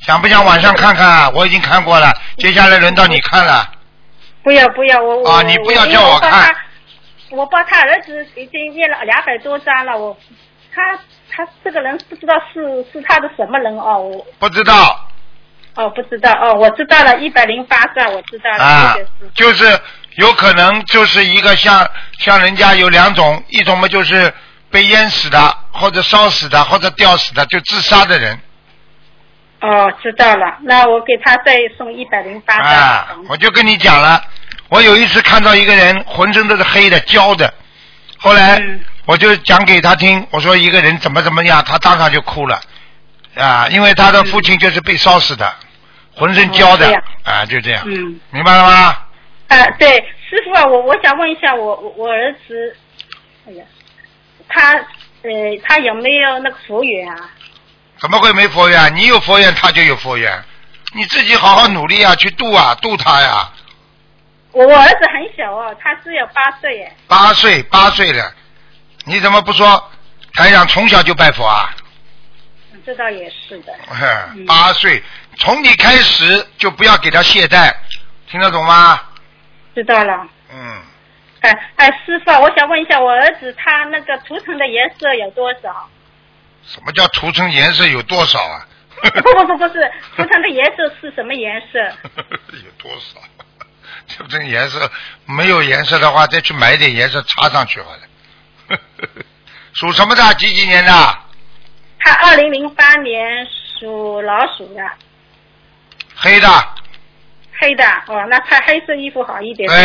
[0.00, 1.30] 想不想晚上看看啊？
[1.32, 3.70] 我已经看过了，接下来轮到你看了。
[4.42, 6.52] 不要不要，我我啊你不要叫我看。
[7.30, 10.16] 我把他儿子已经念了两百多张了，我
[10.74, 10.98] 他
[11.30, 15.08] 他这个人不知道是是他的什么人哦，我不知道
[15.78, 16.30] 哦不知道。
[16.32, 19.80] 哦，我知道了，一百零八张我知道了，啊谢谢，就是
[20.16, 21.88] 有可能就是一个像
[22.18, 24.32] 像人家有两种，一种嘛就是
[24.70, 28.38] 被淹死的，或者烧死的，或者吊死的，就自杀的人。
[29.60, 34.22] 哦知道了，那我给他再送一百零八张啊我就跟你讲了，
[34.68, 37.52] 我有一次看到一个人浑身都是黑的焦的，
[38.18, 38.80] 后来嗯。
[39.08, 42.60] 我就讲给他听，我说一个人怎么怎么样，他当场就哭了
[43.36, 45.50] 啊，因为他的父亲就是被烧死的，
[46.18, 49.02] 浑身焦的哦啊，就这样，嗯明白了吗？
[49.48, 49.88] 啊对，
[50.28, 52.76] 师傅啊，我我想问一下我我我儿子，
[53.46, 53.64] 哎呀，
[54.48, 55.30] 他呃
[55.64, 57.30] 他有没有那个佛缘啊？
[58.00, 58.94] 怎么会没佛缘？
[58.94, 60.42] 你有佛缘，他就有佛缘。
[60.94, 63.50] 你自己好好努力啊，去度啊，度他呀。
[64.52, 66.92] 我我儿子很小哦，他只有八岁耶。
[67.06, 68.32] 八岁，八岁了，
[69.04, 69.90] 你怎么不说？
[70.34, 71.74] 台长从小就拜佛啊，
[72.72, 73.72] 嗯这倒也是的。
[74.34, 75.02] 嗯八岁，
[75.38, 77.72] 从你开始就不要给他懈怠，
[78.28, 79.00] 听得懂吗？
[79.74, 80.26] 知道了。
[80.52, 80.82] 嗯，
[81.40, 85.88] 哎哎，师傅啊，我想问一下，我儿子他那个图层的颜色有多少？
[86.66, 88.66] 什么叫涂层颜色有多少啊？
[88.98, 91.78] 不不不不是，图层的颜色是什么颜色？
[92.64, 93.20] 有多少？
[94.08, 94.90] 就这个颜色
[95.26, 98.78] 没有颜色的话，再去买点颜色插上去好了。
[99.74, 100.34] 属什么的？
[100.34, 101.18] 几几年的？
[102.00, 103.46] 他二零零八年
[103.78, 104.82] 属老鼠的，
[106.20, 106.48] 黑的，
[107.60, 109.76] 黑的哦，那穿黑色衣服好一点对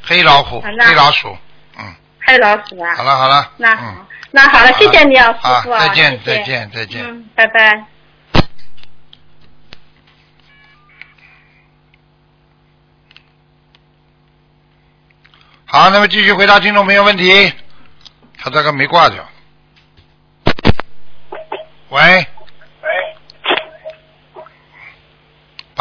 [0.00, 1.36] 黑老虎，黑老鼠。
[1.76, 2.94] 嗯，黑老鼠啊。
[2.94, 3.50] 好了好了。
[3.56, 7.84] 那好，嗯，那好了，谢谢你啊，好师傅啊，再见再见再见嗯，拜拜。
[15.66, 17.52] 好，那么继续回答听众朋友问题。
[18.38, 19.28] 他这个没挂掉。
[21.88, 22.26] 喂。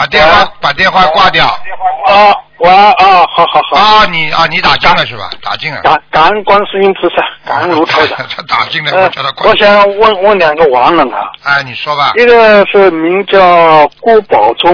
[0.01, 1.45] 把电话把电话挂掉。
[1.45, 5.29] 啊，我啊，好好好，啊，你啊，你打进了是吧？
[5.43, 5.79] 打进了。
[5.81, 8.17] 感感恩观世音菩萨，感恩卢台长。
[8.35, 9.55] 他打进来，呃我叫他，挂我。
[9.55, 12.13] 想问问两个亡人啊，哎，你说吧。
[12.15, 14.73] 一个是名叫郭宝忠，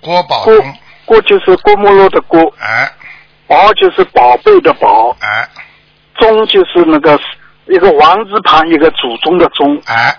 [0.00, 0.74] 郭郭宝忠。
[1.04, 2.88] 郭就是郭沫若的郭，哎
[3.48, 5.48] 宝就是宝贝的宝，哎
[6.14, 7.18] 忠就是那个
[7.66, 10.16] 一个王字旁一个祖宗的宗，哎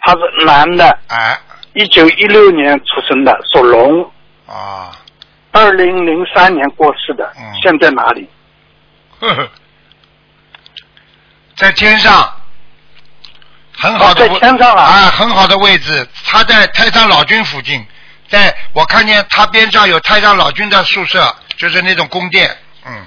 [0.00, 1.36] 他是男的，哎
[1.74, 4.02] 一九一六年出生的，属龙，
[4.46, 4.92] 啊，
[5.52, 8.28] 二零零三年过世的嗯，现在哪里？
[9.20, 9.48] 呵呵，
[11.56, 12.36] 在天上，
[13.72, 14.82] 很好的哦在天上啊。
[14.82, 16.06] 啊，很好的位置。
[16.26, 17.86] 他在太上老君附近，
[18.28, 22.50] 在我看见他边上有太上老君的宿舍，就是那种宫殿，
[22.84, 23.06] 嗯，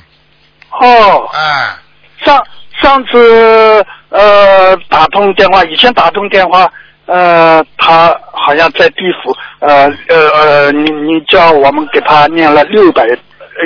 [0.71, 1.75] 哦，哎，
[2.23, 2.43] 上
[2.82, 6.71] 上次呃打通电话，以前打通电话，
[7.08, 13.06] 呃，他好像在地府，呃呃呃，你你叫我们给他念了六百，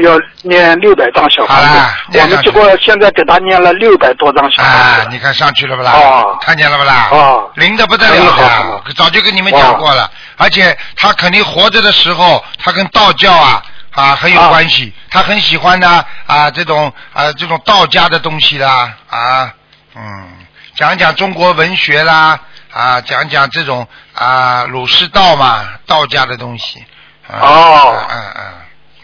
[0.04, 5.91] 要念六百张小房好了子，我们结果现在给他念了六百多张小房啊，你看上去了不啦？
[5.93, 7.08] 哦看见了不啦？
[7.12, 10.12] 哦灵的不得了早就跟你们讲过了。
[10.38, 19.54] 而且他肯定活着的时候，他跟道教啊啊很有啊关系，他很喜欢呢啊这种啊这种道家的东西啦啊
[19.95, 20.28] 嗯，
[20.75, 22.39] 讲讲中国文学啦
[22.71, 26.84] 啊讲讲这种啊儒释道嘛道家的东西。
[27.27, 28.53] 啊哦嗯嗯嗯，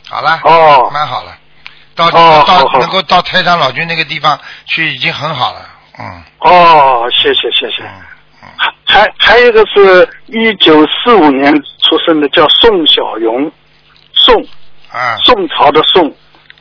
[0.10, 0.40] 好了。
[0.44, 1.38] 哦蛮好了。
[1.96, 5.70] 到哦到能够到太上老君那个地方去，已经很好了。
[5.98, 7.84] 嗯哦，谢谢谢谢。
[8.58, 13.52] 还还还有一个是一九四五年出生的，叫宋小荣，
[14.14, 14.46] 宋
[14.92, 16.14] 啊宋朝的宋，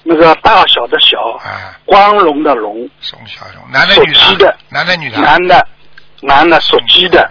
[0.02, 5.18] 那个大小的小，啊，光荣的荣，宋小荣，男的属女鸡的男的女的？
[5.20, 5.66] 男的，
[6.26, 7.30] 男的属鸡的，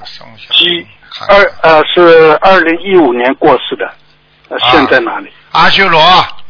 [0.51, 0.86] 鸡
[1.27, 3.86] 二呃是二零一五年过世的，
[4.49, 5.32] 呃啊现在哪里？
[5.51, 6.01] 阿修罗，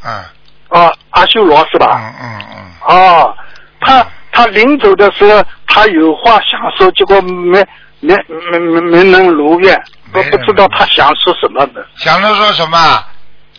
[0.06, 0.23] 嗯
[0.69, 1.99] 哦，阿修罗是吧？
[1.99, 3.36] 嗯嗯嗯，哦，
[3.82, 7.63] 他他临走的时候，他有话想说，结果没
[7.99, 8.15] 没
[8.51, 9.82] 没没没能如愿，
[10.13, 11.86] 都不知道他想说什么的。
[11.97, 13.06] 想着说什么？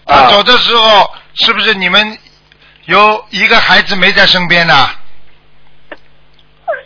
[0.07, 2.18] 他啊走的时候，是不是你们
[2.87, 4.75] 有一个孩子没在身边呢？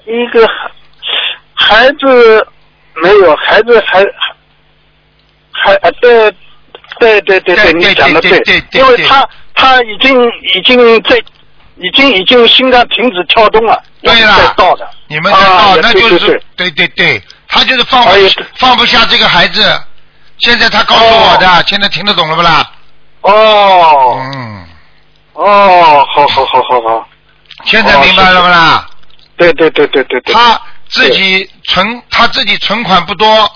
[0.06, 0.46] 一个
[1.68, 2.48] 孩孩子
[2.94, 4.04] 没有，孩子还
[5.52, 6.30] 还啊，对
[6.98, 8.64] 对对对对你讲的对。
[8.72, 10.18] 因为他他已经
[10.54, 11.16] 已经在
[11.76, 17.22] 已经已经心脏停止跳动了，对了到的，你们在啊闹，也那就是对对对。
[17.50, 18.18] 他就是放不哎
[18.56, 19.62] 放不下这个孩子。
[20.38, 22.70] 现在他告诉我的，现在听得懂了不啦？
[23.22, 24.20] 哦。
[24.34, 24.64] 嗯，
[25.32, 27.08] 哦，好好好好好，
[27.64, 28.86] 现在明白了不啦？
[29.36, 33.50] 对对对对对对，他自己存他自己存款不多，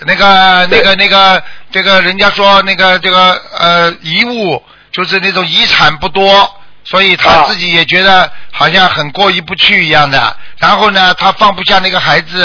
[0.00, 10.36] 那个那个那个这个人家说那个这个呃遗物就是那种遗产不多，所以他啊自己也觉得好像很过意不去一样的。
[10.58, 12.44] 然后呢，他放不下那个孩子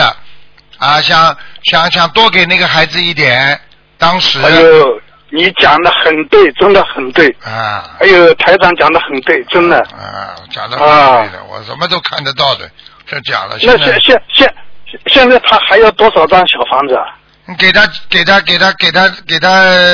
[0.78, 3.60] 啊，想想想多给那个孩子一点。
[4.00, 7.28] 当时哎呦，你讲的很对，真的很对。
[7.44, 9.80] 啊哎呦，台长讲的很对，真的。
[9.80, 10.88] 啊，讲的很
[11.24, 12.70] 对的，我什么都看得到的，
[13.08, 13.58] 就讲了。
[13.60, 14.54] 现在现现
[14.86, 17.04] 现现在他还要多少张小房子啊？
[17.46, 19.50] 你给他给他给他给他给他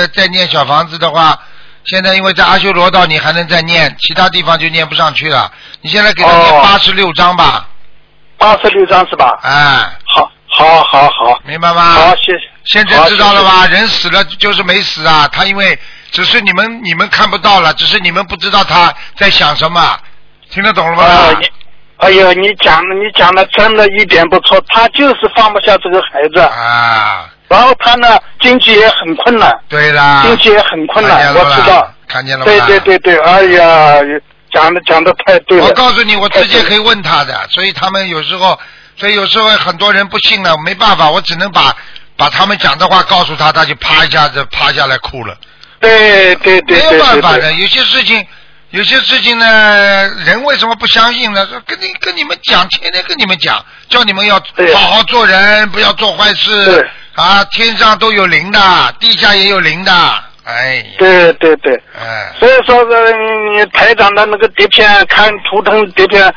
[0.08, 1.38] 再念小房子的话，
[1.86, 5.52] 现在因为在阿修罗道你还能再念，其他地方就念不上去了。
[5.82, 7.67] 你现在给他念哦八十六章吧，
[8.38, 9.38] 八十六张是吧？
[9.43, 11.91] 哎，好，好，好，好，明白吗？
[11.91, 12.49] 好，谢谢。
[12.65, 13.67] 现在知道了吧？
[13.67, 15.78] 人死了就是没死啊，他因为
[16.12, 19.99] 只是你们你们看不到了，只是你们不知道他在想什么，
[20.49, 21.04] 听得懂了吗？
[21.04, 21.47] 啊，你，
[22.04, 31.89] 哎呦，你讲的你讲的真的一点不错，他就是放不下这个孩子，啊，然后他呢经济也很困难，对啦，经济也很困难，我知道。
[32.08, 32.52] 看见了吧？
[32.52, 33.96] 对对对对，哎呀，
[34.52, 35.66] 讲的讲的太对了。
[35.66, 38.60] 我告诉你，我直接可以问他的，所以他们有时候，
[38.98, 41.76] 所以有时候很多人不信了，没办法，我只能把
[42.18, 45.36] 把他们讲的话告诉他，他就啪一下子趴下来哭了，
[45.80, 48.24] 对对对没对对对有办法的，有些事情。
[48.74, 49.46] 有些事情呢，
[50.26, 51.46] 人为什么不相信呢？
[51.46, 54.42] 说跟你跟你们讲，天天跟你们讲，叫你们要
[54.74, 56.90] 好好做人，不要做坏事对。
[57.14, 58.60] 啊，天上都有灵的，
[59.00, 59.92] 地下也有灵的。
[60.44, 63.14] 哎，对对对，哎，所以说是
[63.56, 66.34] 你台长的那个碟片看图腾碟片，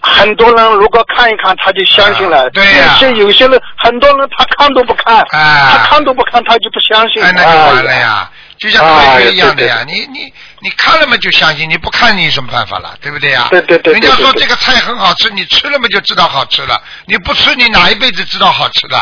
[0.00, 2.44] 很多人如果看一看他就相信了。
[2.44, 7.20] 啊对呀有些有些人很多人他看都不看，啊他看都不看他就不相信。
[7.20, 13.46] 哎，那就完了呀，就像科学一样的呀哎，你你你看了嘛就相信，你不看你有什么办法了，对不对呀？
[13.50, 18.98] 对对对对人家说这个菜很好吃，你吃了嘛就知道好吃了，你不吃你哪一辈子知道好吃的？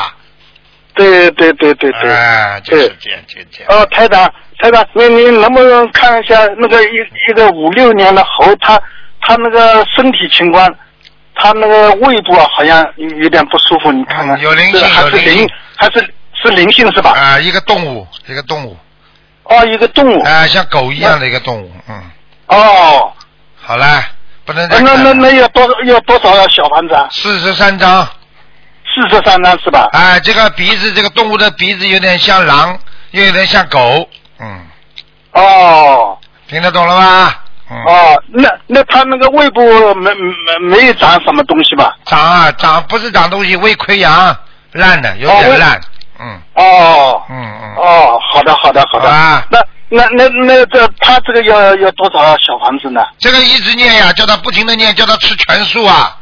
[0.94, 2.10] 对对对对对。
[2.10, 3.66] 哎，就是这样，就这样。
[3.68, 4.24] 哦，台长，
[4.62, 6.96] 台长，你你能不能看一下那个一
[7.28, 8.80] 一个五六年的猴，他
[9.20, 10.66] 他那个身体情况，
[11.34, 14.38] 他那个胃部啊好像有有点不舒服，你看看。
[14.38, 17.10] 嗯有灵性是还是灵灵，还是是灵性是吧？
[17.12, 18.76] 啊，一个动物，一个动物，
[19.48, 20.22] 哦，一个动物。
[20.24, 22.02] 啊，像狗一样的一个动物，嗯，
[22.46, 23.12] 哦，
[23.60, 24.04] 好了，
[24.44, 27.08] 不能再那那那要多要多少小房子啊？
[27.10, 28.06] 四十三张，
[28.84, 29.88] 四十三张是吧？
[29.92, 32.78] 哎，这个鼻子，这个动物的鼻子有点像狼，
[33.12, 34.08] 又有点像狗，
[34.40, 34.66] 嗯，
[35.32, 36.18] 哦
[36.48, 37.34] 听得懂了吗？
[37.70, 37.76] 嗯。
[37.84, 39.60] 哦，那那他那个胃部
[39.96, 41.96] 没没没有长什么东西吧？
[42.04, 44.36] 长啊长不是长东西，胃溃疡
[44.72, 45.80] 烂的，有点烂，
[46.18, 49.08] 嗯哦嗯嗯，哦，好的好的好的。
[49.08, 49.58] 啊那
[49.88, 53.00] 那那那这他这个要要多少小房子呢？
[53.18, 56.16] 这个一直念呀，叫他不停的念，叫他吃全素啊。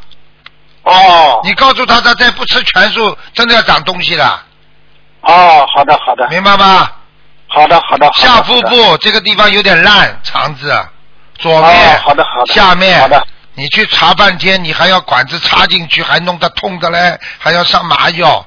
[0.82, 4.24] 哦你告诉他，他再不吃全素，真的要长东西的，
[5.22, 6.90] 哦，好的好的明白吗？
[7.46, 8.10] 好的好的。
[8.14, 10.76] 下腹部这个地方有点烂，肠子
[11.38, 18.44] 左面、哦好的好的下面好的你去查半天，你还要管子插进去，还弄得痛的嘞，还要上麻药。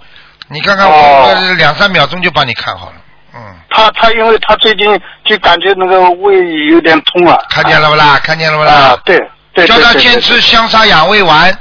[0.49, 2.95] 你看看我，两三秒钟就帮你看好了。
[3.35, 3.39] 嗯，
[3.69, 6.37] 他他因为他最近就感觉那个胃
[6.71, 7.45] 有点痛了。
[7.49, 8.19] 看见了不啦？
[8.23, 8.71] 看见了不啦？
[8.71, 9.17] 啊，对
[9.53, 11.51] 对对叫他坚持香砂养胃丸，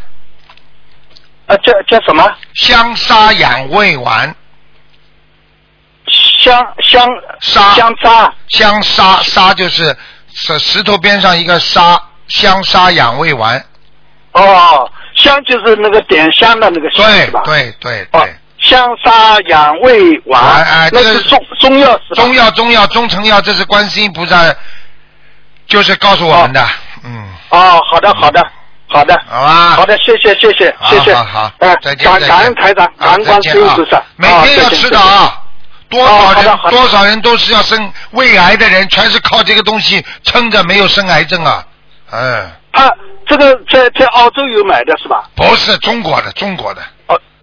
[1.47, 2.25] 啊，叫叫什么？
[2.55, 4.35] 香砂养胃丸，
[6.07, 7.07] 香香
[7.41, 9.97] 砂香砂香砂砂就是
[10.33, 13.63] 石石头边上一个沙，香砂养胃丸。
[14.33, 17.05] 哦，香就是那个点香的那个香？
[17.07, 22.23] 对对对对，，香砂养胃丸，哎哎这个那是中中药是吧？
[22.23, 24.45] 中药中药中成药，这是观世音菩萨
[25.67, 26.67] 就是告诉我们的，
[27.05, 28.45] 嗯，哦，好的好的
[28.89, 29.19] 好的。
[29.29, 32.29] 好吧，好的，谢谢谢谢好谢谢，好好哎再见感再见。
[32.29, 33.97] 感恩台长，啊感恩观世音菩萨。
[33.97, 35.43] 啊，每天要吃的啊。
[35.89, 36.71] 多少人哦好的好的。
[36.71, 41.65] 多少人都是要生胃癌的人，全是靠这个东西撑着，没有生癌症啊。
[42.13, 42.89] 嗯，他
[43.27, 45.29] 这个在在澳洲有买的是吧？
[45.35, 46.81] 不是中国的，中国的。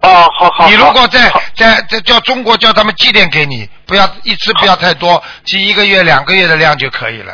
[0.04, 0.68] 哦哦，好好。
[0.68, 7.32] 你如果在在在叫中国叫他们寄点给你，不要一次不要太多，寄一个月两个月的量就可以了，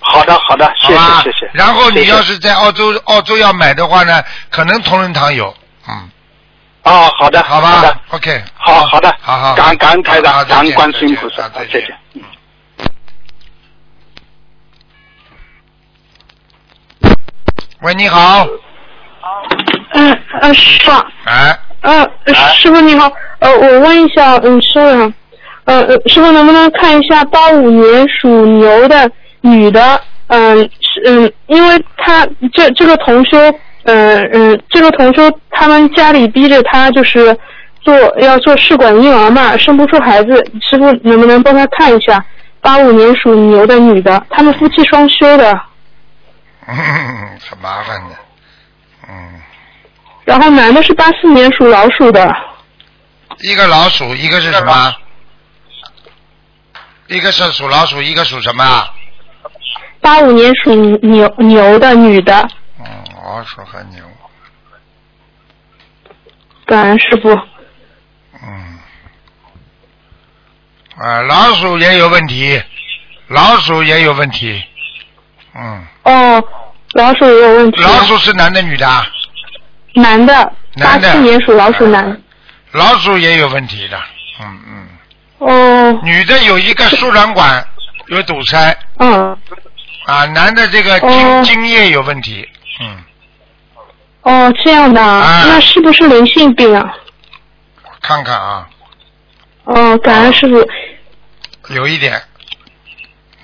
[0.00, 0.94] 好的好的，谢？
[0.94, 1.50] 谢谢谢。
[1.54, 2.10] 然后你谢谢。
[2.10, 5.54] 要是在澳洲澳洲要买的话呢，可能同仁堂有，
[5.88, 6.10] 嗯，
[6.84, 7.70] 哦，好的好吧？
[7.70, 9.00] 好，？OK，好好。
[9.00, 11.86] 的，好好，感感恩台好长，感恩再见观世音菩萨再见啊，再见。
[11.86, 12.22] 谢嗯。
[17.82, 18.46] 喂，你好，
[19.94, 20.90] 嗯呃，师傅，
[21.24, 22.06] 哎，呃，
[22.54, 25.12] 师傅你好，呃，我问一下，嗯，师傅，
[25.64, 29.10] 呃，呃师傅能不能看一下八五年属牛的
[29.40, 33.38] 女的，嗯、是嗯，因为她这这个同修，
[33.84, 37.36] 嗯、嗯、这个同修他们家里逼着他就是
[37.80, 42.22] 做要做试管婴儿嘛，生不出孩子，师傅能不能帮他看一下
[42.60, 45.58] 八五年属牛的女的，他们夫妻双修的，
[46.66, 46.76] 嗯，
[47.48, 48.14] 很麻烦的，
[49.08, 49.40] 嗯，
[50.30, 52.32] 然后男的是八四年属老鼠的。
[53.40, 54.94] 一个老鼠，一个是什么？
[57.08, 58.94] 一个是属老鼠，一个属什么啊？
[60.00, 60.72] 八五年属
[61.02, 62.86] 牛牛的女的，嗯，
[63.24, 64.04] 老鼠和牛，
[66.64, 67.28] 感恩师傅。
[68.40, 68.78] 嗯，
[70.96, 72.62] 啊，老鼠也有问题，
[73.26, 74.62] 老鼠也有问题，
[75.56, 76.44] 嗯，哦，
[76.92, 77.82] 老鼠也有问题。
[77.82, 79.04] 老鼠是男的女的啊？
[79.94, 80.34] 男的，
[80.76, 81.12] 八男的。
[81.12, 82.20] 四年属老鼠男。
[82.72, 84.00] 老鼠也有问题的，
[84.40, 84.88] 嗯嗯，
[85.38, 87.66] 哦，女的有一个输卵管
[88.06, 89.36] 有堵塞，嗯，
[90.06, 91.42] 啊，男的这个精、哦。
[91.44, 92.48] 精液有问题，
[92.80, 92.96] 嗯，
[94.22, 95.44] 哦，这样的啊，啊。
[95.48, 96.94] 那是不是灵性病啊？
[98.00, 98.68] 看看啊，
[99.64, 101.74] 哦，感恩师傅。
[101.74, 102.22] 有一点，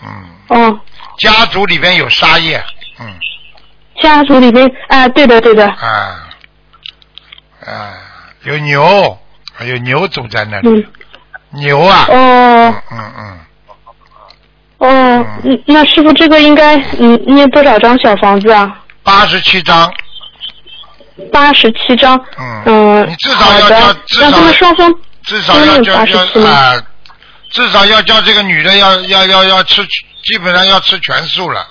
[0.04, 0.80] 嗯，哦，
[1.18, 2.62] 家族里边有杀业，
[3.00, 3.12] 嗯，
[4.00, 6.25] 家族里边，哎，对的对的，啊，
[7.66, 7.94] 啊，
[8.44, 9.18] 有牛，
[9.52, 10.84] 还有牛走在那里，嗯，
[11.50, 13.40] 牛啊，哦嗯嗯，
[14.78, 18.82] 哦，嗯那师傅这个应该嗯念多少张小房子啊？
[19.02, 19.92] 八十七张，
[21.32, 22.16] 八十七张。
[22.38, 23.76] 嗯嗯，你至少要叫
[24.20, 24.94] 让他们少双方
[25.24, 26.82] 至少要叫都有87要啊，
[27.50, 29.84] 至少要叫这个女的要要要要吃，
[30.22, 31.66] 基本上要吃全素了，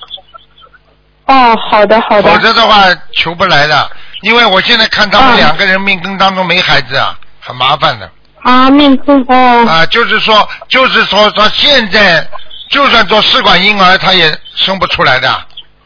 [1.28, 2.30] 哦，好的好的。
[2.32, 2.84] 否则的话
[3.14, 3.92] 求不来的。
[4.26, 8.10] 因为我现在看他们嗯两个人命根当中没孩子啊，很麻烦的
[8.42, 9.66] 啊，命根哦。
[9.68, 12.28] 啊，就是说就是说他现在
[12.72, 15.30] 就算做试管婴儿，他也生不出来的，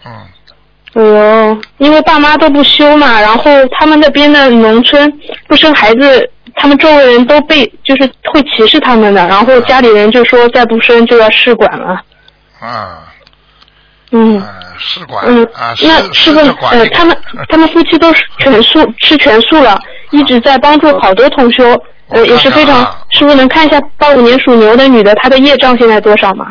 [0.05, 0.11] 嗯。
[0.93, 3.43] 哎呦，因为爸妈都不休嘛，然后
[3.77, 5.11] 他们那边的农村
[5.49, 12.01] 不生孩子，他们周围人都被就是会歧视他们的，然后家里人就说再不生就要试管了。
[12.61, 13.03] 啊，
[14.11, 14.43] 嗯
[14.77, 17.15] 试管嗯啊，，试那师傅呃，他们
[17.49, 19.79] 他们夫妻都是全素吃全素了，
[20.11, 21.63] 一直在帮助好多同修，
[22.07, 22.83] 呃，也是非常。
[23.11, 26.45] 师傅能看一下八五年属牛的女的，她的业障现在多少吗？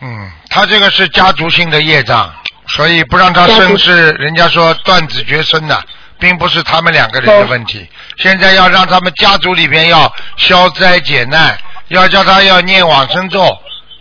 [0.00, 2.32] 嗯，她这个是家族性的业障，
[2.66, 5.80] 所以不让她生是人家说断子绝孙的，
[6.18, 7.86] 并不是他们两个人的问题。
[8.16, 11.56] 现在要让他们家族里边要消灾解难，
[11.88, 13.42] 要叫他要念往生咒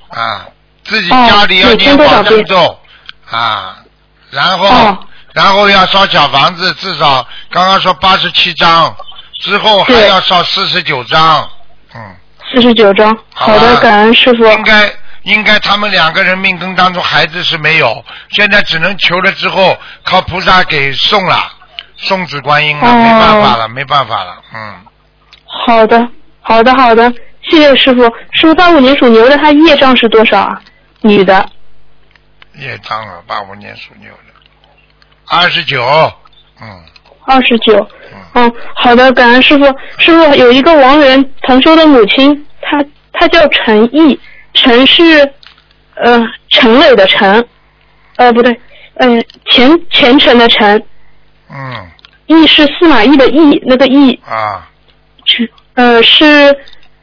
[0.09, 0.45] 啊，
[0.85, 2.79] 自己哦家里要每念多少咒
[3.29, 3.77] 啊，
[4.31, 4.97] 然后、哦
[5.33, 8.95] 然后要烧小房子，至少刚刚说八十七张，
[9.41, 11.45] 之后还要烧四十九张，
[11.93, 12.15] 嗯。
[12.49, 13.13] 四十九张。
[13.33, 14.45] 好的，感恩师傅。
[14.45, 14.89] 应该
[15.23, 21.51] 应该他们两个人命根当中孩子是没有，现在只能求了之后靠菩萨给送了，
[21.97, 24.75] 送子观音了，哦没办法了，没办法了，嗯，
[25.67, 26.07] 好的，
[26.39, 27.11] 好的，好的，
[27.41, 28.03] 谢谢师傅。
[28.31, 30.61] 师傅，八五年属牛的，他业障是多少啊？
[31.05, 31.47] 女的。
[32.55, 34.33] 业障了，八五年属牛的，
[35.27, 35.83] 二十九，
[36.61, 36.83] 嗯，
[37.25, 37.87] 二十九，
[38.33, 39.65] 嗯，好的，感恩师傅。
[39.97, 42.83] 师傅有一个亡人同修的母亲，她
[43.13, 44.19] 她叫陈毅，
[44.53, 45.33] 陈是
[45.95, 47.45] 呃陈磊的陈，
[48.15, 48.59] 呃不对，
[48.95, 50.81] 嗯、前前程的程，
[51.49, 51.91] 嗯。
[52.27, 54.67] 毅是司马懿的毅，那个毅，啊，
[55.25, 56.23] 是呃是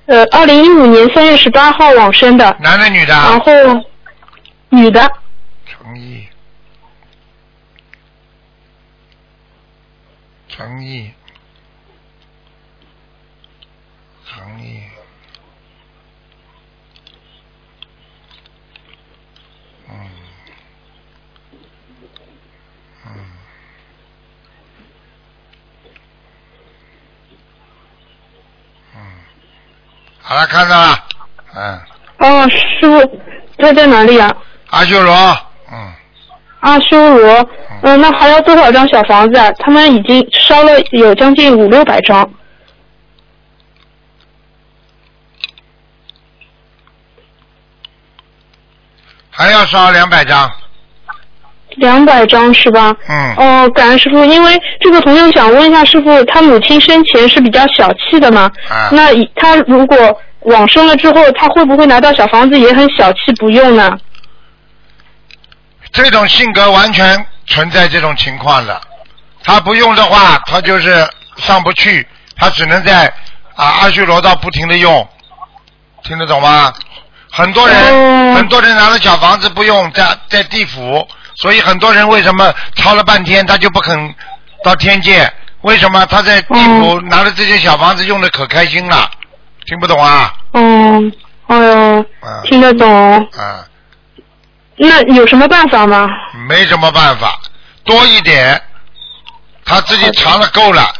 [0.06, 3.14] 呃二零一五年三月十八号往生的，男的女的？
[3.14, 3.52] 然后
[4.74, 5.00] 女的，
[5.66, 6.26] 诚意，
[10.48, 11.12] 诚意，
[14.24, 14.82] 诚意，
[19.90, 19.94] 嗯，
[23.04, 23.12] 嗯，
[28.94, 29.00] 嗯，
[30.22, 31.06] 好了，看到了，
[31.52, 31.80] 嗯，
[32.20, 33.20] 哦，师傅
[33.58, 34.34] 他在哪里啊？
[34.72, 35.14] 阿修罗，
[35.70, 35.92] 嗯。
[36.60, 37.46] 阿修罗，
[37.82, 39.52] 嗯、那还要多少张小房子啊？
[39.58, 42.26] 他们已经烧了有将近五六百张。
[49.28, 50.50] 还要烧两百张。
[51.76, 52.96] 两百张是吧？
[53.10, 53.34] 嗯。
[53.36, 58.50] 哦，感恩师傅，因为这个朋友想问一下师傅，他母亲生前是比较小气的嘛？
[58.70, 59.96] 啊那以他如果
[60.40, 63.98] 往生了之后，他会不会拿到小房子也很小气不用呢？
[65.92, 68.80] 这种性格完全存在这种情况的。
[69.44, 73.06] 他不用的话，他就是上不去，他只能在
[73.54, 75.08] 啊阿修罗道不停的用，
[76.04, 76.72] 听得懂吗？
[77.30, 84.14] 很多人、很多人拿了小房子不用，在在地府，所以很多人为什么抄了半天他就不肯
[84.64, 85.32] 到天界？
[85.62, 89.10] 为什么他在地府拿了这些小房子用的可开心了？
[89.64, 90.34] 听不懂啊？
[90.54, 91.12] 嗯，
[91.46, 92.04] 哎呦，
[92.44, 93.16] 听得懂。
[93.36, 93.64] 啊，
[94.84, 96.08] 那有什么办法吗？
[96.48, 97.38] 没什么办法，
[97.84, 98.60] 多一点，
[99.64, 100.92] 他自己尝了够了，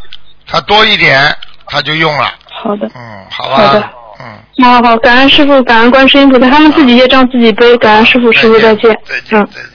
[0.47, 2.33] 他多一点他就用了。
[2.49, 2.89] 好的。
[2.95, 3.57] 嗯，好吧。
[3.57, 3.91] 好的。
[4.21, 4.39] 嗯。
[4.65, 8.97] 好好，感恩师傅，感恩观世音菩萨，他们自己业障自己背，感恩师傅，师傅再见。
[9.05, 9.49] 再见，嗯。
[9.53, 9.73] 再见。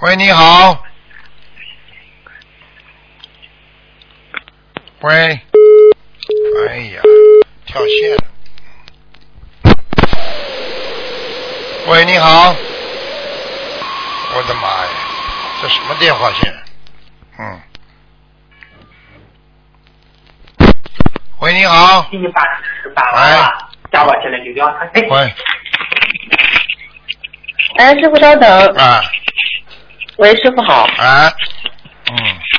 [0.00, 0.82] 喂，你好。
[5.02, 5.40] 喂。
[6.68, 7.00] 哎呀，
[7.76, 8.18] 跳线了。
[11.88, 12.56] 喂，你好。
[14.34, 14.88] 我的妈呀，
[15.60, 16.54] 这什么电话线？
[17.38, 17.60] 嗯。
[21.40, 22.06] 喂，你好。
[22.10, 22.40] 七八
[22.82, 23.52] 十八了，
[23.92, 24.66] 加我进来就聊。
[24.66, 25.34] 哎，喂。
[27.76, 28.74] 哎，师傅稍等。
[28.76, 29.02] 啊。
[30.16, 30.88] 喂，师傅好。
[30.96, 31.30] 啊。
[32.10, 32.16] 嗯。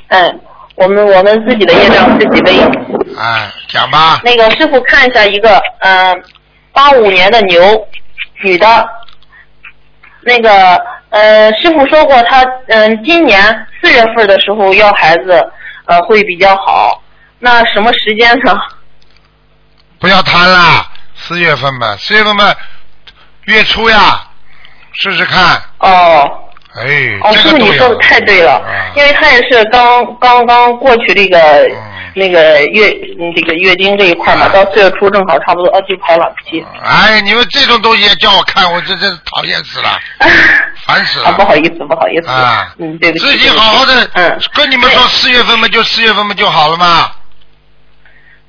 [0.09, 0.31] 哎，
[0.75, 2.61] 我们我们自己的业障自己背。
[3.17, 4.21] 啊，讲吧。
[4.23, 6.23] 那个师傅看一下一个，嗯、
[6.71, 7.87] 八五年的牛，
[8.43, 8.89] 女的。
[10.21, 10.75] 那个
[11.09, 15.51] 呃，师傅说过他嗯、今年四月份的时候要孩子
[15.85, 17.01] 呃会比较好。
[17.39, 18.53] 那什么时间呢？
[19.99, 22.55] 不要贪啦，四月份吧，四月份吧，
[23.45, 24.27] 月初呀，
[24.93, 25.61] 试试看。
[25.79, 26.43] 哦。
[26.77, 28.61] 哎，哦，师傅你说的太对了，
[28.95, 31.67] 因为他也是刚刚刚过去这个、
[32.13, 32.87] 那个月
[33.19, 36.63] 嗯这个月经这一块嘛，到四月初正好差不多呃就排卵期。
[36.83, 39.97] 哎，你们这种东西也叫我看，我这真是讨厌死了，
[40.85, 41.29] 烦死了。
[41.29, 42.27] 啊，不好意思，不好意思。
[42.27, 43.25] 啊，嗯，对不起。
[43.25, 47.11] 自己好好的，嗯，跟你们说四月份嘛，就四月份嘛就好了嘛。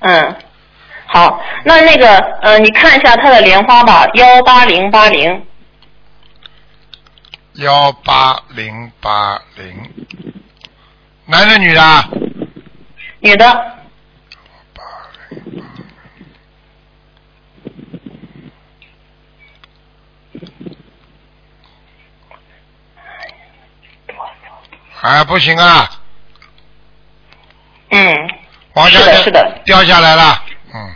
[0.01, 0.35] 嗯，
[1.07, 5.43] 好，那那个呃，你看一下他的莲花吧，幺八零八零。
[7.59, 10.07] 幺八零八零，
[11.25, 12.09] 男的女的啊？
[13.19, 13.75] 女的。
[25.01, 25.89] 哎，不行啊，
[27.89, 28.15] 嗯，
[28.73, 30.43] 往下是的是的掉下来了，
[30.73, 30.95] 嗯。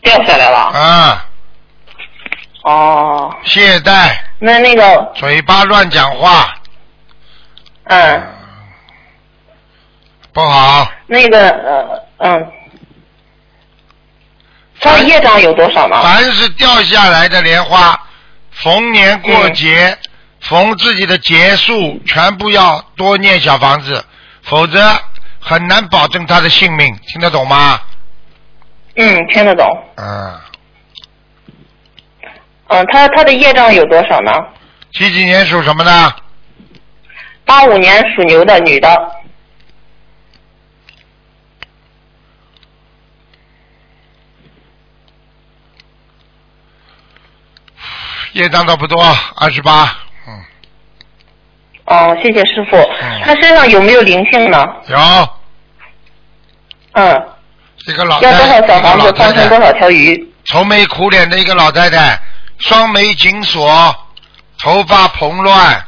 [0.00, 0.58] 掉下来了。
[0.58, 1.26] 啊。
[2.64, 3.36] 哦。
[3.44, 4.27] 懈怠。
[4.38, 5.12] 那那个。
[5.14, 6.54] 嘴巴乱讲话。
[7.84, 8.34] 嗯。
[10.32, 12.52] 不好，那个呃嗯，
[14.78, 16.00] 他业障有多少呢？
[16.00, 18.00] 凡是掉下来的莲花，
[18.52, 19.98] 逢年过节，嗯
[20.40, 24.04] 逢自己的节数，全部要多念小房子。
[24.42, 24.80] 否则
[25.40, 27.80] 很难保证他的性命，听得懂吗？
[28.94, 29.66] 嗯，听得懂。
[29.96, 30.40] 嗯，
[32.68, 34.32] 嗯，他他的业障有多少呢？
[34.92, 36.16] 几几年属什么的？
[37.44, 39.12] 八五年属牛的女的。
[48.34, 49.02] 业障倒不多，
[49.36, 49.84] 二十八。
[50.26, 50.44] 嗯
[51.86, 52.76] 哦，谢谢师傅。
[52.76, 54.64] 嗯他身上有没有灵性呢？
[54.88, 54.98] 有
[56.92, 57.28] 嗯，
[57.86, 60.32] 一个老要多少小房子放生多少条鱼？
[60.44, 62.18] 愁眉苦脸的一个老太太，
[62.58, 63.94] 双眉紧锁，
[64.58, 65.84] 头发蓬乱，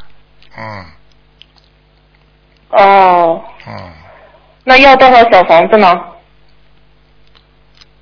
[0.57, 0.87] 嗯
[2.71, 3.93] 哦，嗯，
[4.65, 5.93] 那要多少小房子呢？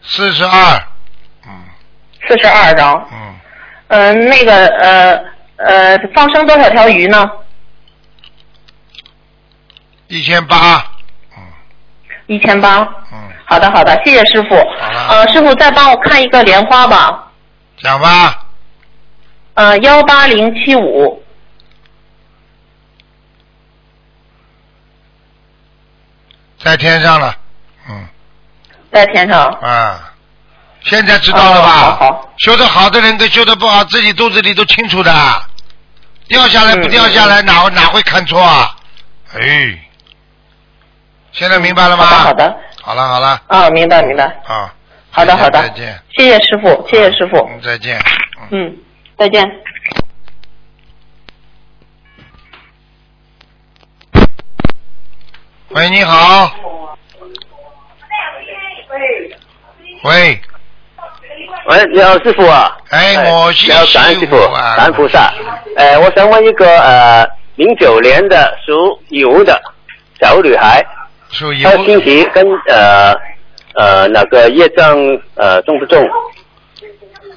[0.03, 0.87] 四十二，
[1.47, 1.65] 嗯
[2.27, 3.09] 四十二张。
[3.13, 3.35] 嗯。
[3.89, 5.19] 嗯、那个呃
[5.57, 7.27] 呃，放生多少条鱼呢？
[10.09, 10.85] 一千八，
[12.27, 12.81] 一千八。
[13.11, 13.31] 嗯。
[13.47, 14.55] 好的好的，谢谢师傅。
[14.55, 17.33] 呃，师傅再帮我看一个莲花吧。
[17.79, 18.45] 讲吧，
[19.59, 21.21] 呃，幺八零七五。
[26.63, 27.35] 在天上了
[27.89, 28.07] 嗯
[28.93, 29.47] 在天上。
[29.61, 30.15] 啊！
[30.83, 32.21] 现在知道了吧？
[32.37, 35.13] 修得好的人跟修得不好，自己肚子里都清楚的。
[36.29, 38.77] 掉下来不掉下来，哪哪会看错啊？
[39.35, 39.77] 哎，
[41.33, 42.05] 现在明白了吗？
[42.05, 42.57] 好的。
[42.81, 44.25] 好了好了啊，明白明白。
[44.47, 44.73] 啊，
[45.11, 47.39] 好的好的再见，谢谢师傅，谢谢师傅。
[47.51, 48.01] 嗯，再见。
[48.51, 48.77] 嗯，
[49.19, 49.45] 再见。
[55.71, 56.55] 喂，你好。
[60.05, 60.41] 喂，
[61.67, 62.77] 喂，你好，师傅啊。
[62.91, 65.35] 哎，我是你好，感恩师傅，啊感恩菩萨。
[65.77, 69.61] 呃，我想问一个呃，零九年的属牛的
[70.21, 70.81] 小女孩，
[71.31, 73.13] 属她的星期跟呃
[73.75, 74.97] 呃那个业障
[75.35, 76.09] 呃重不重？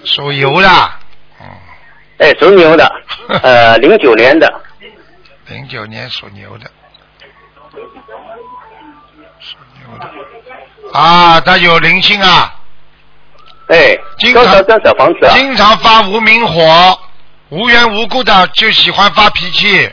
[0.03, 0.67] 属牛的，
[2.21, 2.87] 哎，属牛的，
[3.41, 4.47] 呃，零九年的，
[5.47, 6.65] 零九年属牛的，
[9.39, 12.53] 属牛的啊，他有灵性啊，
[13.69, 15.33] 哎，经常张小房子啊？
[15.35, 16.99] 经常发无名火，
[17.49, 19.89] 无缘无故的就喜欢发脾气。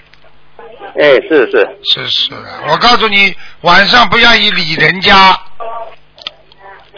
[1.01, 2.31] 哎，是是，是是，
[2.68, 5.31] 我告诉你，晚上不要理人家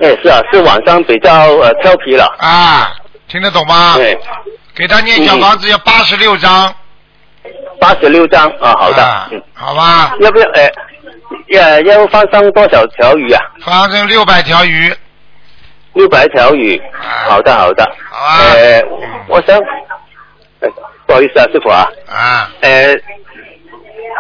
[0.03, 2.25] 哎是啊，是晚上比较呃调皮了。
[2.39, 2.91] 啊，
[3.29, 3.95] 听得懂吗？
[3.97, 4.19] 对，
[4.81, 6.75] 给他念小房子要八十六章，
[7.79, 10.17] 八十六张啊，好的，啊嗯，好吧？
[10.21, 10.73] 要不要哎？
[11.49, 13.43] 要要放生多少条鱼啊？
[13.61, 14.91] 放生六百条鱼。
[15.93, 16.81] 六百条鱼，
[17.29, 17.85] 好的好的。
[18.09, 18.55] 好啊。
[18.55, 18.83] 呃，
[19.29, 19.55] 我想，
[20.61, 20.69] 呃
[21.05, 21.87] 不好意思啊，师傅啊。
[22.09, 22.51] 啊。
[22.63, 22.97] 呃，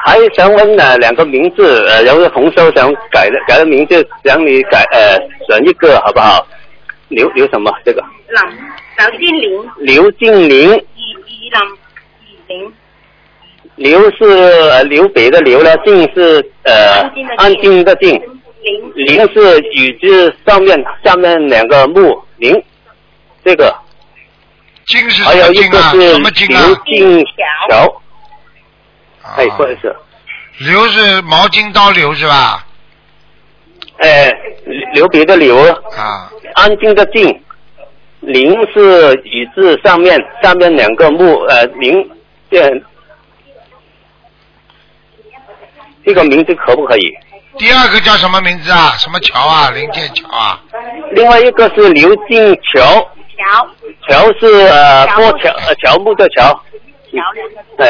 [0.04, 5.16] 还想问呢两个名字，呃，有个同修想改的改的名字，想你改呃
[5.48, 6.46] 选一个好不好？
[7.08, 8.04] 留留什么这个？
[9.78, 11.60] 刘静玲，怡怡林
[12.26, 12.72] 怡玲，
[13.76, 17.00] 刘是呃刘北的刘呢，静是呃
[17.38, 18.10] 安静的静，
[18.62, 19.20] 玲林。
[19.32, 22.22] 是雨字上面下面两个木。
[22.36, 22.54] 林，
[23.44, 23.74] 这个。
[24.86, 26.66] 金是还有一个是什么金啊？
[26.66, 28.02] 刘静桥。
[29.36, 29.94] 哎，不好意思，
[30.58, 32.66] 刘是毛巾刀刘是吧？
[33.98, 34.32] 哎，
[34.94, 35.56] 刘别的刘，
[35.96, 37.28] 啊，安静的静，
[38.20, 42.10] 林是雨字上面上面两个木，呃，林
[42.50, 42.70] 这
[46.04, 47.02] 这个名字可不可以？
[47.58, 48.94] 第二个叫什么名字啊？
[48.98, 49.70] 什么桥啊？
[49.70, 50.60] 林建桥啊？
[51.12, 53.68] 另外一个是刘静桥，桥
[54.08, 56.62] 桥是呃乔过桥呃乔木的桥，桥
[57.32, 57.88] 两个对，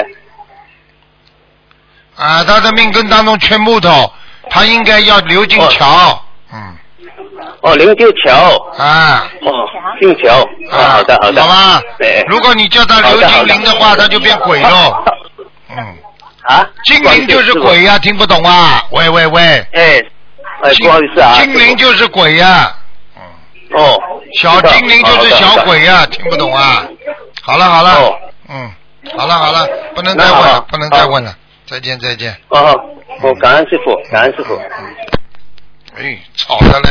[2.16, 4.12] 啊，他的命根当中缺木头，
[4.49, 5.87] 他应该要刘进桥。
[5.87, 6.22] 哦，
[7.77, 9.53] 灵鹫桥，啊，哦，
[10.01, 10.41] 姓桥，
[10.71, 11.81] 啊，好的好的，好吧。
[11.99, 15.05] 对，如果你叫他刘金灵的话，他就变鬼喽。
[15.71, 15.77] 嗯。
[16.43, 16.67] 啊？
[16.85, 18.83] 精灵就是鬼呀、听不懂啊？
[18.91, 19.43] 喂喂喂。
[19.73, 20.03] 哎，
[20.63, 22.75] 哎，不好意思啊，精灵就是鬼呀、
[23.17, 23.79] 嗯。
[23.79, 24.01] 哦，
[24.41, 26.83] 小精灵就是小鬼呀、听不懂啊？
[27.43, 28.15] 好了好了，哦。
[28.49, 28.71] 嗯，
[29.17, 31.35] 好了好了，不能再问了，不能再问了，
[31.67, 32.35] 再见再见。
[32.49, 32.75] 哦，
[33.23, 34.61] 哦，感恩师傅，感恩师傅。
[35.97, 36.88] 哎，吵的嘞。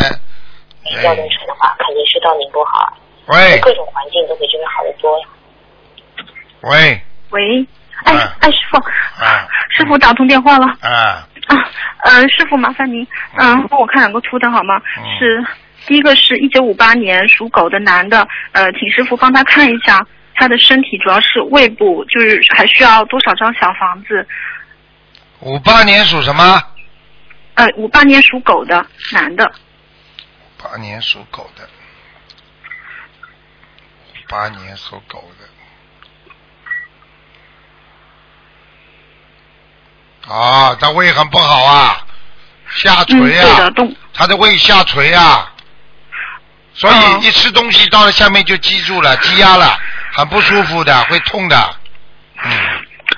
[1.04, 2.98] 要能成的话，肯定是到宁波好。
[3.28, 5.28] 喂各种环境都比这边好得多呀。
[6.62, 7.68] 喂，喂，
[8.06, 8.78] 哎啊哎，师傅，
[9.24, 9.48] 啊
[9.78, 11.56] 师傅打通电话了啊，啊，
[12.06, 13.06] 嗯、师傅麻烦您，
[13.38, 14.82] 嗯、帮我看两个图腾好吗？
[15.20, 15.46] 是
[15.86, 20.04] 第一个是一九五八年属狗的男的，呃，请师傅帮他看一下
[20.36, 24.28] 他的身体，主要是胃部，就是还需要多少张小房子？
[25.42, 26.60] 五八年属什么？
[27.60, 29.52] 呃五八年属狗的男的，
[30.58, 31.68] 八年属狗的，
[34.30, 35.30] 八年属狗
[40.26, 42.08] 的，啊，他胃很不好啊，
[42.70, 43.70] 下垂啊。
[43.72, 45.52] 的，他的胃下垂啊，
[46.74, 49.78] 所以一吃东西到了下面就积住了，积压了，
[50.14, 51.79] 很不舒服的，会痛的。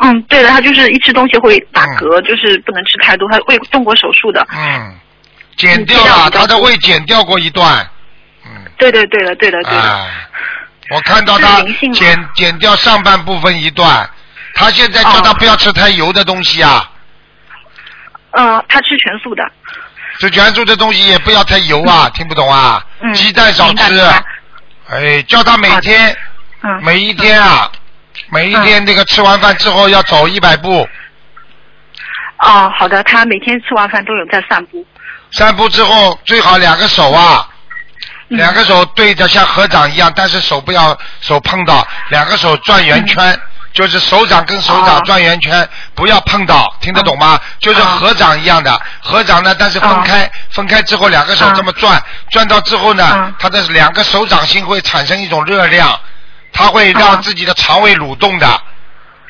[0.01, 4.45] 嗯，对的，他就是一吃东西会打嗝，就是不能吃太多，他胃动过手术的。
[4.51, 4.95] 嗯，
[5.55, 7.87] 剪掉了，他的胃剪掉过一段。
[8.45, 9.79] 嗯对对对的，对的对的。
[9.79, 10.07] 啊，
[10.89, 14.09] 我看到他是灵性吗剪剪掉上半部分一段，
[14.55, 16.89] 他现在叫他不要吃太油的东西啊，
[18.31, 19.43] 呃，他吃全素的。
[20.19, 22.83] 吃全素的东西也不要太油啊，听不懂啊？
[23.01, 24.01] 嗯鸡蛋少吃。
[24.89, 26.15] 哎，叫他每天，
[26.63, 27.71] 嗯每一天啊，
[28.31, 30.87] 每一天那个吃完饭之后要走一百步，
[32.39, 34.85] 哦，好的，他每天吃完饭都有在散步。
[35.31, 37.47] 散步之后最好两个手啊，
[38.29, 38.37] 嗯。
[38.37, 43.37] 两个手对着像合掌一样，但是手不要手碰到，两个手转圆圈，
[43.73, 47.37] 就是手掌跟手掌转圆圈，不要碰到，听得懂吗？
[47.59, 55.99] 就是合掌一样的，合掌呢，但是分开，分开之后两个手这么转，转到之后呢，它的两个手掌心会产生一种热量，
[56.53, 58.47] 它会让自己的肠胃蠕动的，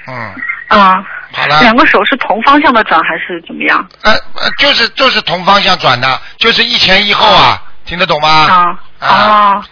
[0.08, 0.36] 嗯，
[0.68, 1.62] 啊、好了。
[1.62, 3.88] 两个手是同方向的转还是怎么样？
[4.04, 8.30] 呃呃，就是就是同方向转的，就是一前一后啊，听得懂吗？
[8.30, 9.64] 啊啊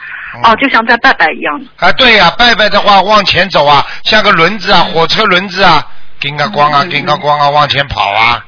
[0.44, 1.66] 哦，就像在拜拜一样的。
[1.78, 5.84] 啊，对呀、拜拜的话往前走啊，像个轮子啊，火车轮子啊，
[6.20, 8.46] 叮个光啊，叮个光啊，往前跑啊。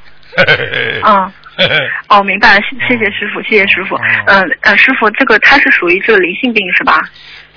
[1.06, 1.32] 嗯。
[2.08, 3.96] 哦，明白了，谢谢谢师傅，谢谢师傅。
[4.26, 7.00] 嗯呃，师傅，这个他是属于这个灵性病是吧？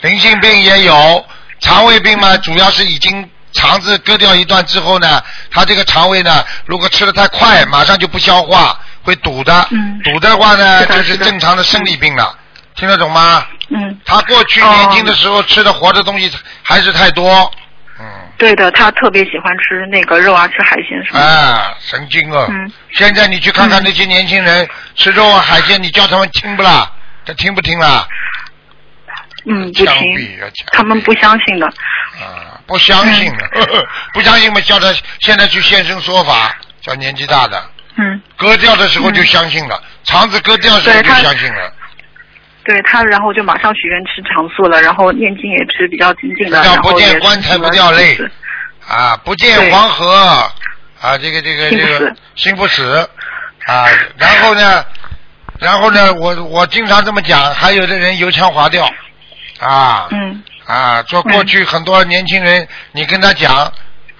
[0.04, 1.26] 灵性病也有，
[1.60, 9.66] 肠胃病嘛，主要是已经肠子割掉一段之后呢，他这个肠胃呢，如果吃的太快，马上就不消化，会堵的。
[10.04, 12.38] 堵的话呢，就是正常的生理病了，
[12.76, 13.46] 听得懂吗？
[13.70, 13.98] 嗯。
[14.04, 16.30] 他过去年轻的时候吃的活的东西
[16.62, 17.50] 还是太多，
[17.98, 18.04] 嗯
[18.36, 21.26] 对的，他特别喜欢吃那个肉啊，吃海鲜什么的。
[21.26, 22.46] 啊，神经哦！
[22.50, 26.92] 嗯现在你去看看那些年轻人吃肉啊海鲜，你叫他们听不啦？
[27.24, 28.06] 他听不听啦？
[29.46, 30.40] 嗯，不枪行！
[30.72, 31.66] 他们不相信的。
[31.66, 33.46] 啊不相信的，
[34.14, 34.88] 不相信嘛，叫他
[35.20, 37.62] 现在去现身说法，叫年纪大的，
[37.96, 41.70] 嗯，割掉的时候就相信了，肠子割掉的时候就相信了，
[42.64, 48.16] 对他，然后就马上许愿吃长素了，然后念经也是比较精进的，叫不见棺材不掉泪
[48.88, 50.14] 啊，不见黄河
[51.02, 52.16] 啊，这个这个这个心不死。
[52.34, 53.10] 心不死
[53.66, 53.84] 啊，
[54.16, 54.86] 然后呢，
[55.58, 58.88] 然后呢，我我经常这么讲，还有的人油腔滑调
[59.60, 60.42] 啊，嗯。
[60.66, 63.70] 啊，说过去很多年轻人，你跟他讲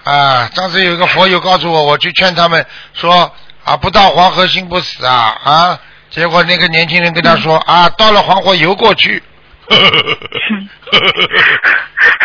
[0.03, 2.63] 啊，当时有一个佛友告诉我，我去劝他们
[2.93, 3.33] 说
[3.63, 5.79] 啊，不到黄河心不死啊啊，
[6.11, 9.23] 结果那个年轻人跟他说、啊，到了黄河游过去，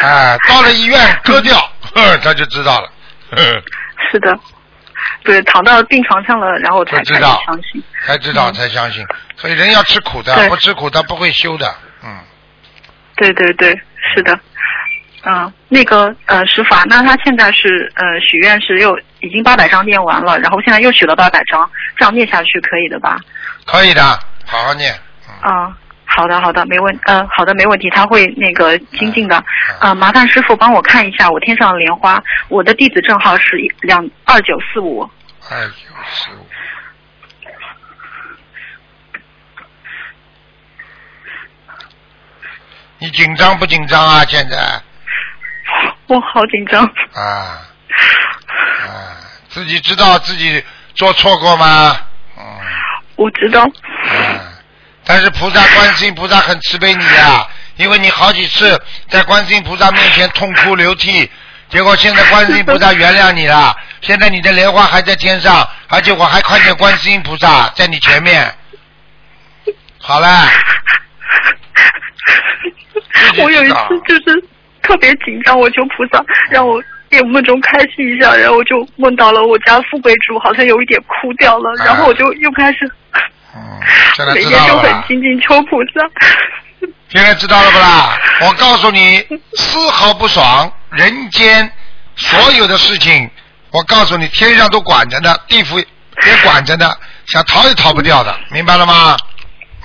[0.02, 1.56] 啊，到了医院割掉，
[1.94, 2.90] 呵 他就知道了，
[4.12, 4.38] 是的，
[5.24, 7.40] 对，躺到病床上了，然后才知道。
[7.46, 7.82] 相信。
[8.06, 9.02] 才知道才相信，
[9.36, 12.18] 所以人要吃苦的，不吃苦他不会修的，嗯，
[13.20, 13.78] 对对对，
[14.14, 14.38] 是的。
[15.22, 23.18] 嗯，那个呃，师傅啊，那他现在是呃许愿是又已经八百张念完了，然后现在又许了八百张，这样念下去可以的吧？
[23.66, 24.02] 可以的，
[24.46, 24.90] 好好念，
[25.44, 25.74] 嗯，
[26.06, 29.36] 好的好的，没问呃好的没问题，他会那个精进的。
[29.36, 35.02] 嗯呃，麻烦师傅帮我看一下我天上的莲花，我的弟子证号是一两二九四五。
[35.50, 35.74] 二九
[36.14, 36.46] 四五。
[43.00, 44.24] 你紧张不紧张啊？
[44.28, 44.56] 现在
[46.06, 46.84] 我好紧张。
[47.14, 47.66] 啊
[48.82, 49.16] 啊，
[49.48, 50.62] 自己知道自己
[50.94, 51.96] 做错过吗？
[53.16, 53.66] 我知道。
[55.04, 61.30] 但是菩萨、观世音菩萨很慈悲你啊，因为你好几次在观世音菩萨面前痛哭流涕，
[61.68, 68.54] 结果现在观世音菩萨原谅你了，现在你的莲花还在天上，而且我还看见观世音菩萨在你前面。
[69.98, 70.48] 好了，
[73.38, 74.44] 我有一次就是
[74.82, 82.90] 特别紧张，我求菩萨让我夜梦中开心一下，然后我就梦到了我家富贵竹好像有一点枯掉了，然后我就又开始
[84.34, 85.04] 每天都很知道了吧？
[85.08, 86.90] 精进求菩萨。
[87.08, 88.16] 现在知道了不啦？
[88.42, 91.70] 我告诉你，丝毫不爽，人间
[92.14, 93.28] 所有的事情，
[93.72, 95.86] 我告诉你，天上都管着呢，地府也
[96.44, 96.88] 管着呢，
[97.26, 99.16] 想逃也逃不掉的，明白了吗？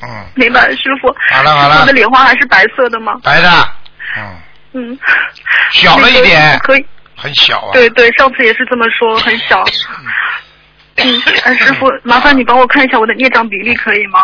[0.07, 1.13] 嗯，明白，师傅。
[1.31, 3.13] 好了好了我的莲花还是白色的吗？
[3.23, 3.49] 白的，
[4.17, 4.41] 嗯。
[4.73, 4.99] 嗯
[5.71, 6.85] 小了一点那个可以。
[7.15, 7.71] 很小啊。
[7.73, 9.63] 对对，上次也是这么说，很小。
[10.97, 14.19] 嗯，哎，师傅，麻烦你帮我看一下我的孽障比例，可以吗？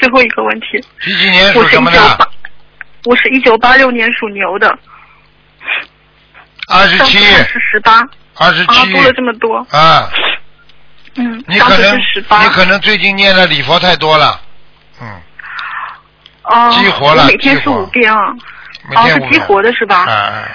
[0.00, 0.66] 最后一个问题。
[1.00, 2.30] 几几年属什么的？，
[3.04, 4.76] 我是一九八六年属牛的。
[6.68, 8.00] 二十七，是十八。
[8.36, 9.58] 二十啊，七多了这么多。
[9.70, 10.08] 啊，
[11.16, 11.96] 嗯，你可能。
[11.96, 14.40] 你可能最近念的礼佛太多了，
[15.02, 15.20] 嗯，
[16.44, 18.18] 哦，激活了每天是五遍啊。
[18.94, 20.04] 哦，是激每天五遍活的是吧？
[20.04, 20.48] 啊啊，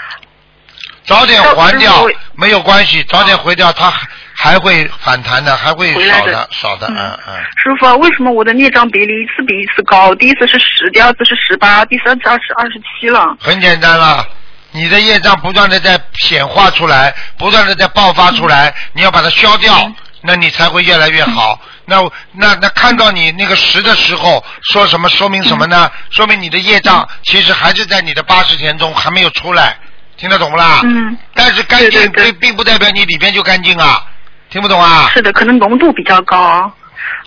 [1.06, 7.36] 早点还掉没有关系，早点回掉它还还会反弹的，还会少的少的，嗯嗯。
[7.58, 10.14] 师傅啊，为什么我的孽障比例一次比一次高？
[10.16, 13.36] 第一次是十，第二次是十八，第三次二十二十七了。
[13.40, 14.26] 很简单了，
[14.72, 19.74] 你的业障不断的在显化出来，不断的在爆发出来，你要把它消掉，
[20.22, 21.60] 那你才会越来越好。
[21.90, 22.02] 那
[22.34, 25.08] 那那看到你那个十的时候，说什么？
[25.08, 25.90] 说明什么呢？
[26.12, 29.78] 说明你的业障其实还是在你的八十天中还没有出来，
[30.18, 30.82] 听得懂不啦？
[30.84, 31.18] 嗯。
[31.34, 34.06] 但是干净并并不代表你里边就干净啊，
[34.50, 35.10] 听不懂啊？
[35.14, 36.70] 是的，可能浓度比较高啊。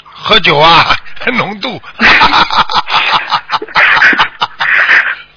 [0.05, 0.95] 喝酒啊，
[1.33, 1.81] 浓度。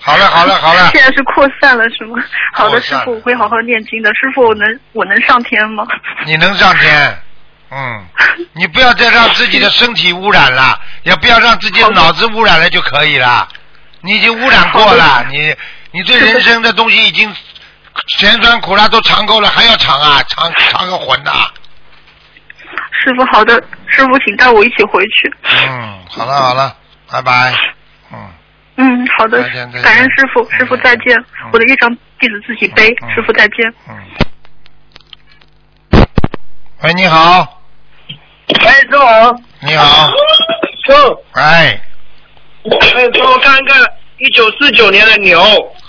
[0.05, 2.21] 好了好了好了现在是扩散了是吗？
[2.53, 4.09] 好的，师傅，我会好好念经的。
[4.09, 5.87] 师傅，我能我能上天吗？
[6.25, 7.17] 你能上天，
[7.75, 8.05] 嗯，
[8.53, 13.47] 你不要再让自己的身体污染了，也不要让自己的脑子污染了就可以了。
[14.01, 15.55] 你已经污染过了，你
[15.91, 17.33] 你对人生的东西已经
[18.19, 21.31] 甜酸苦辣都尝够了，还要尝啊，尝尝个混呐、
[22.91, 23.55] 师傅，好的，
[23.87, 25.33] 师傅，请带我一起回去。
[25.67, 26.75] 嗯，好了好了，
[27.09, 27.53] 拜拜。
[28.11, 28.29] 嗯，
[28.77, 29.41] 嗯好的
[29.81, 31.17] 感恩师傅，师傅再见。
[31.51, 33.73] 我的业障弟子自己背，师傅再见。
[33.89, 33.97] 嗯
[36.81, 37.61] 喂，你好，
[38.47, 41.81] 哎，师傅，你好，师傅，哎，
[42.95, 43.81] 哎，给我看看
[44.17, 45.41] 一九四九年的牛，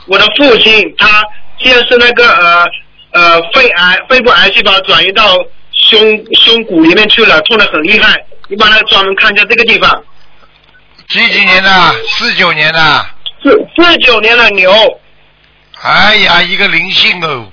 [0.07, 1.23] 我的父亲他
[1.59, 2.67] 现在是那个呃
[3.13, 5.37] 呃肺癌肺部癌细胞转移到
[5.73, 6.01] 胸
[6.35, 8.25] 胸骨里面去了，痛得很厉害。
[8.49, 10.05] 你帮他专门看一下这个地方。
[11.09, 11.71] 几几年的？
[12.09, 13.07] 四九年的。
[13.43, 14.73] 四四九年的牛。
[15.85, 17.47] 哎呀，一个灵性哦，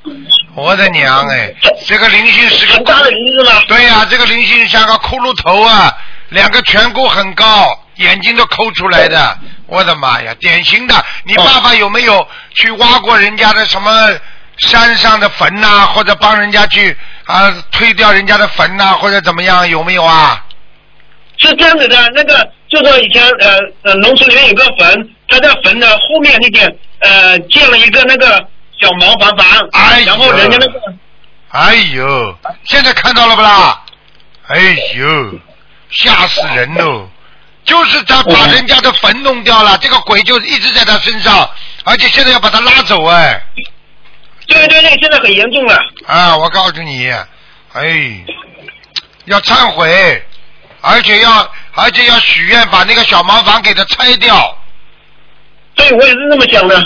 [0.56, 1.54] 我的娘哎，
[1.86, 3.62] 这个灵性是个很大的灵性吗？
[3.68, 5.92] 对呀、这个灵性像个骷髅头啊，
[6.30, 10.96] 两个颧骨很高，眼睛都抠出来的，我的妈呀，典型的。
[11.26, 12.26] 你爸爸有没有
[12.56, 13.92] 去挖过人家的什么
[14.60, 20.42] 山上的坟呐、或者帮人家去啊推掉人家的坟呐、或者怎么样，有没有啊？
[21.36, 28.48] 是这样子的，那个就说以前呃呃农村里面有个坟，他在坟的后面那点呃建了一个那个
[28.80, 30.80] 小茅房房，哎然后人家那个
[31.50, 33.82] 哎呦，现在看到了不啦？
[34.48, 34.58] 哎
[34.96, 35.40] 呦，
[35.90, 37.10] 吓死人喽！
[37.64, 41.50] 就是他把人家的坟弄掉了，这个鬼就一直在他身上，
[41.84, 43.42] 而且现在要把他拉走哎。
[44.48, 45.80] 对对对，现在很严重了。
[46.08, 47.10] 啊，我告诉你，
[47.74, 48.26] 哎，
[49.26, 50.26] 要忏悔，
[50.82, 54.58] 而且要而且要许愿把那个小茅房给他拆掉。
[55.76, 56.84] 对，我也是这么想的。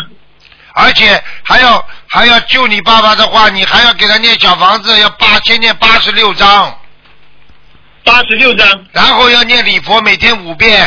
[0.77, 6.77] 而且还要还要救你爸爸的话，你还要给他念小房子，要八先念八十六章。
[8.03, 8.85] 八十六章。
[8.91, 10.85] 然后要念礼佛，每天五遍。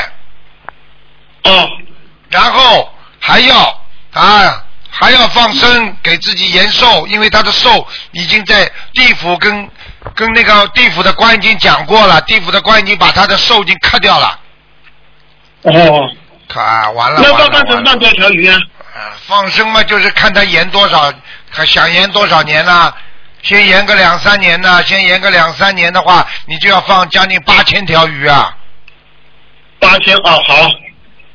[1.45, 1.67] 哦。
[2.29, 3.81] 然后还要
[4.13, 9.71] 啊，还要放生，给自己延寿，因为他的寿已经在地府跟
[10.15, 14.39] 跟那个地府的官已经讲过了，地府的官已经把他的寿已经克掉了。
[15.63, 16.11] 哦。
[16.55, 17.51] 啊，完了那完了完了！
[17.51, 18.59] 放放成放多少条鱼啊？
[19.27, 21.13] 放生嘛，就是看他延多少，
[21.53, 22.93] 他想延多少年呢、
[23.43, 28.57] 先延个两三年呢、先延个两三年的话，你就要放将近八千条鱼啊。
[29.79, 30.71] 八千哦，好。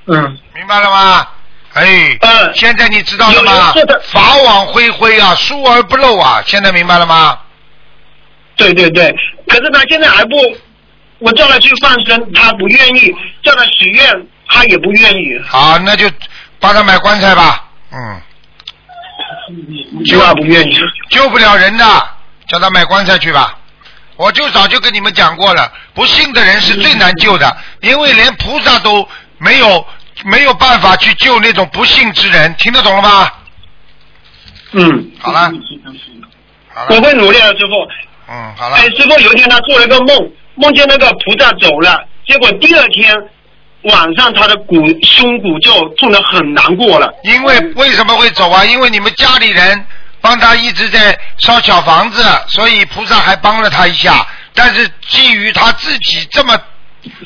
[0.08, 0.38] 嗯。
[0.56, 1.28] 明白了吗？
[1.74, 3.74] 哎，嗯，现在你知道了吗？
[4.12, 7.40] 法网恢恢啊，疏而不漏啊，现在明白了吗？
[8.56, 9.12] 对对对，
[9.48, 10.36] 可是他现在还不，
[11.18, 13.12] 我叫他去放生，他不愿意；
[13.42, 15.40] 叫他许愿，他也不愿意。
[15.46, 16.10] 好，那就
[16.60, 17.68] 帮他买棺材吧。
[17.92, 18.22] 嗯，
[20.06, 20.80] 就他不愿意。
[21.10, 21.86] 救不了人的，
[22.48, 23.58] 叫他买棺材去吧。
[24.16, 29.08] 我就早就跟你们讲过了，不信的人是最难救的，因为连菩萨都
[29.40, 29.86] 没有
[30.26, 33.32] 没有办法去救那种不信之人，听得懂了吗？
[34.74, 35.12] 嗯。
[35.20, 35.52] 好了，
[36.74, 37.74] 好我了，会努力的，师傅。
[38.30, 43.16] 嗯，好了哎，，师傅，有一天他做了一个梦，梦见那个菩萨走了，结果第二天
[43.84, 47.14] 晚上他的骨胸骨就痛得很难过了。
[47.24, 48.64] 因为为什么会走啊？
[48.66, 49.86] 因为你们家里人
[50.22, 54.26] 帮他一直在烧小房子，所以菩萨还帮了他一下。
[54.54, 56.58] 但是基于他自己这么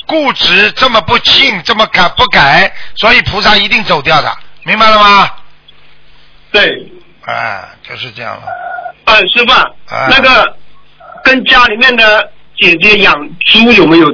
[0.05, 5.29] 固执、这么不信、这么改不改，所以菩萨一定走掉的，明白了吗？
[6.51, 6.91] 对。
[7.25, 8.43] 哎，就是这样了。
[9.03, 10.55] 呃，师傅啊，啊那个
[11.25, 13.13] 跟家里面的姐姐养
[13.45, 14.07] 猪有没有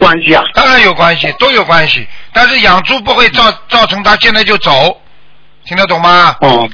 [0.00, 0.42] 关系啊？
[0.54, 2.08] 当然有关系，都有关系。
[2.32, 5.00] 但是养猪不会造造成他现在就走，
[5.66, 6.34] 听得懂吗？
[6.40, 6.68] 哦。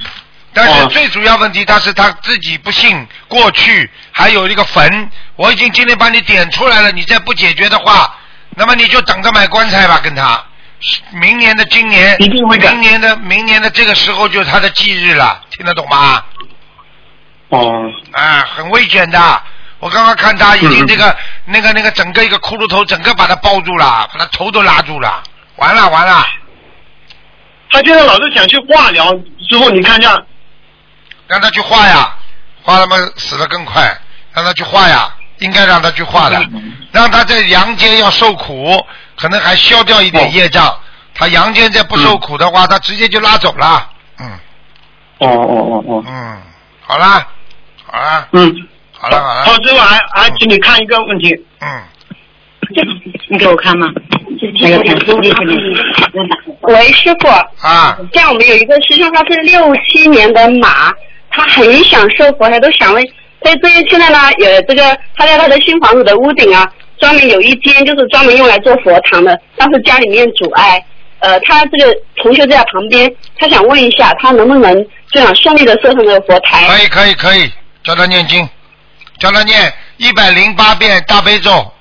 [0.55, 8.15] 但是最主要问题，他是他自己不信过去还有一个坟，我已经今天把你点出来了，你再不解决的话，
[8.55, 10.43] 那么你就等着买棺材吧，跟他。
[11.13, 16.23] 明年的今年，一定会明年的明年的这个时候就是他的忌日了，听得懂吗？
[17.49, 17.93] 哦。
[18.13, 19.43] 啊，很危险的。
[19.79, 21.15] 我刚刚看他已经这个、
[21.45, 25.23] 那个那个整个一个骷髅头，整个把他包住了，把他头都拉住了，
[25.57, 26.25] 完了完了。
[27.71, 29.07] 他现在老是想去化疗，
[29.49, 30.17] 师傅你看一下。
[31.27, 32.17] 让他去化呀，
[32.63, 33.83] 化了嘛死的更快，
[34.33, 36.41] 让他去化呀，应该让他去化的，
[36.93, 38.81] 让他在阳间要受苦，
[39.17, 40.79] 可能还消掉一点业障。
[41.15, 43.91] 他阳间再不受苦的话，他直接就拉走了。
[44.21, 44.31] 嗯。
[45.19, 46.05] 哦哦哦哦。
[46.07, 46.43] 嗯，
[46.83, 47.27] 好啦，
[47.85, 48.29] 好啦。
[48.33, 48.69] 嗯。
[48.99, 49.45] 好了好了。
[49.45, 51.35] 好，师傅还还请你看一个问题。
[51.61, 51.69] 嗯。
[52.75, 52.83] 这
[53.29, 53.89] 你给我看吗？
[54.61, 54.97] 没有看。
[56.63, 57.29] 喂，师傅。
[57.29, 57.97] 啊。
[58.13, 60.93] 像我们有一个师兄，他是六七年的马，
[61.31, 63.05] 他很想受佛台，都想问，
[63.41, 64.83] 他这现在呢，有这个
[65.15, 66.69] 他在他的新房子的屋顶啊，
[66.99, 70.85] 专门有一间就是专门用来做佛堂的，但是家里面阻碍。
[71.21, 76.67] 呃，他这个同学在旁边，他想问一下，他能不能这样顺利的设成这个佛台？
[76.67, 77.51] 可以可以可以，
[77.83, 78.47] 叫他念经，
[79.19, 81.73] 叫他念一百零八遍大悲咒。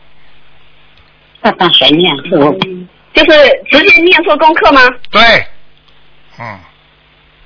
[1.42, 2.12] 那当谁念？
[2.32, 2.52] 我
[3.14, 4.82] 就是直接念做功课吗？
[5.12, 5.22] 对，
[6.40, 6.60] 嗯。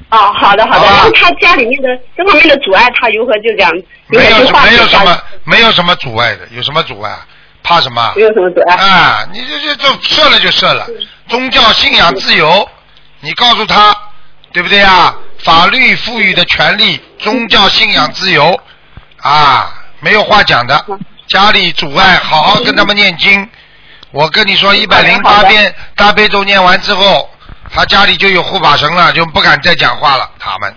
[0.10, 0.86] 哦，好的好的。
[0.86, 3.72] 然后他家里面的这方面的阻碍，他如何就讲？
[4.08, 7.16] 没有没有什么没有什么阻碍的，有什么阻碍？
[7.62, 8.14] 怕什么？
[8.16, 8.76] 没有什么阻碍。
[8.76, 10.88] 啊，你这这就设了就设了，
[11.28, 12.68] 宗教信仰自由，
[13.20, 13.96] 你告诉他，
[14.54, 15.16] 对不对啊？
[15.40, 18.60] 法律赋予的权利，宗教信仰自由，
[19.22, 20.86] 啊，没有话讲的。
[21.28, 23.48] 家里阻碍，好好跟他们念经。
[24.12, 27.30] 我跟你说，一百零八遍大悲咒念完之后，
[27.72, 30.28] 他家里就有护法神了，就不敢再讲话了。
[30.40, 30.74] 他们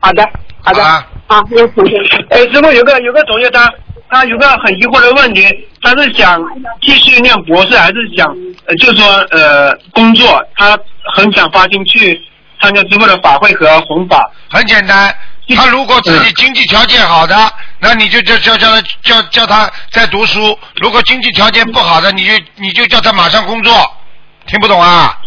[0.00, 0.26] 好的
[0.62, 1.98] 好的啊，好，那同学。
[2.30, 3.70] 哎，师傅有个有个同学他
[4.08, 5.46] 他有个很疑惑的问题，
[5.82, 6.42] 他是想
[6.80, 8.26] 继续念博士，还是想
[8.64, 10.42] 呃，就说呃工作？
[10.56, 10.78] 他
[11.14, 12.18] 很想发心去
[12.62, 14.30] 参加师傅的法会和弘法。
[14.48, 15.14] 很简单，
[15.54, 23.72] 他如果自己经济条件好的，那你就叫叫叫他叫叫他在读书；如果经济条件不好的，你就你就叫他马上工作。
[24.46, 25.18] 听不懂啊？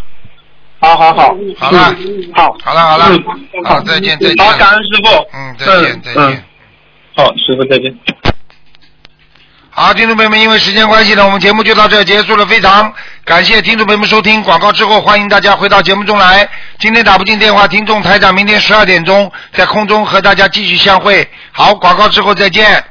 [0.80, 1.96] 好好好，好了，
[2.34, 4.46] 好，好了好了嗯，好，再见再见。
[4.46, 5.28] 好，感恩师傅。
[5.34, 6.24] 嗯，再见再见。
[6.24, 6.44] 嗯。
[7.16, 7.96] 好，师傅再见。
[9.74, 12.46] 好，听众朋友们，因为时间关系呢，我们节目就到这结束了。
[12.46, 12.94] 非常
[13.24, 16.48] 感谢听众朋友们收听广告之后，欢迎大家回到节目中来。
[16.78, 21.26] 今天打不进电话，听众台长明天十二点钟在空中和大家继续相会。
[21.54, 22.84] 好，广告之后再见。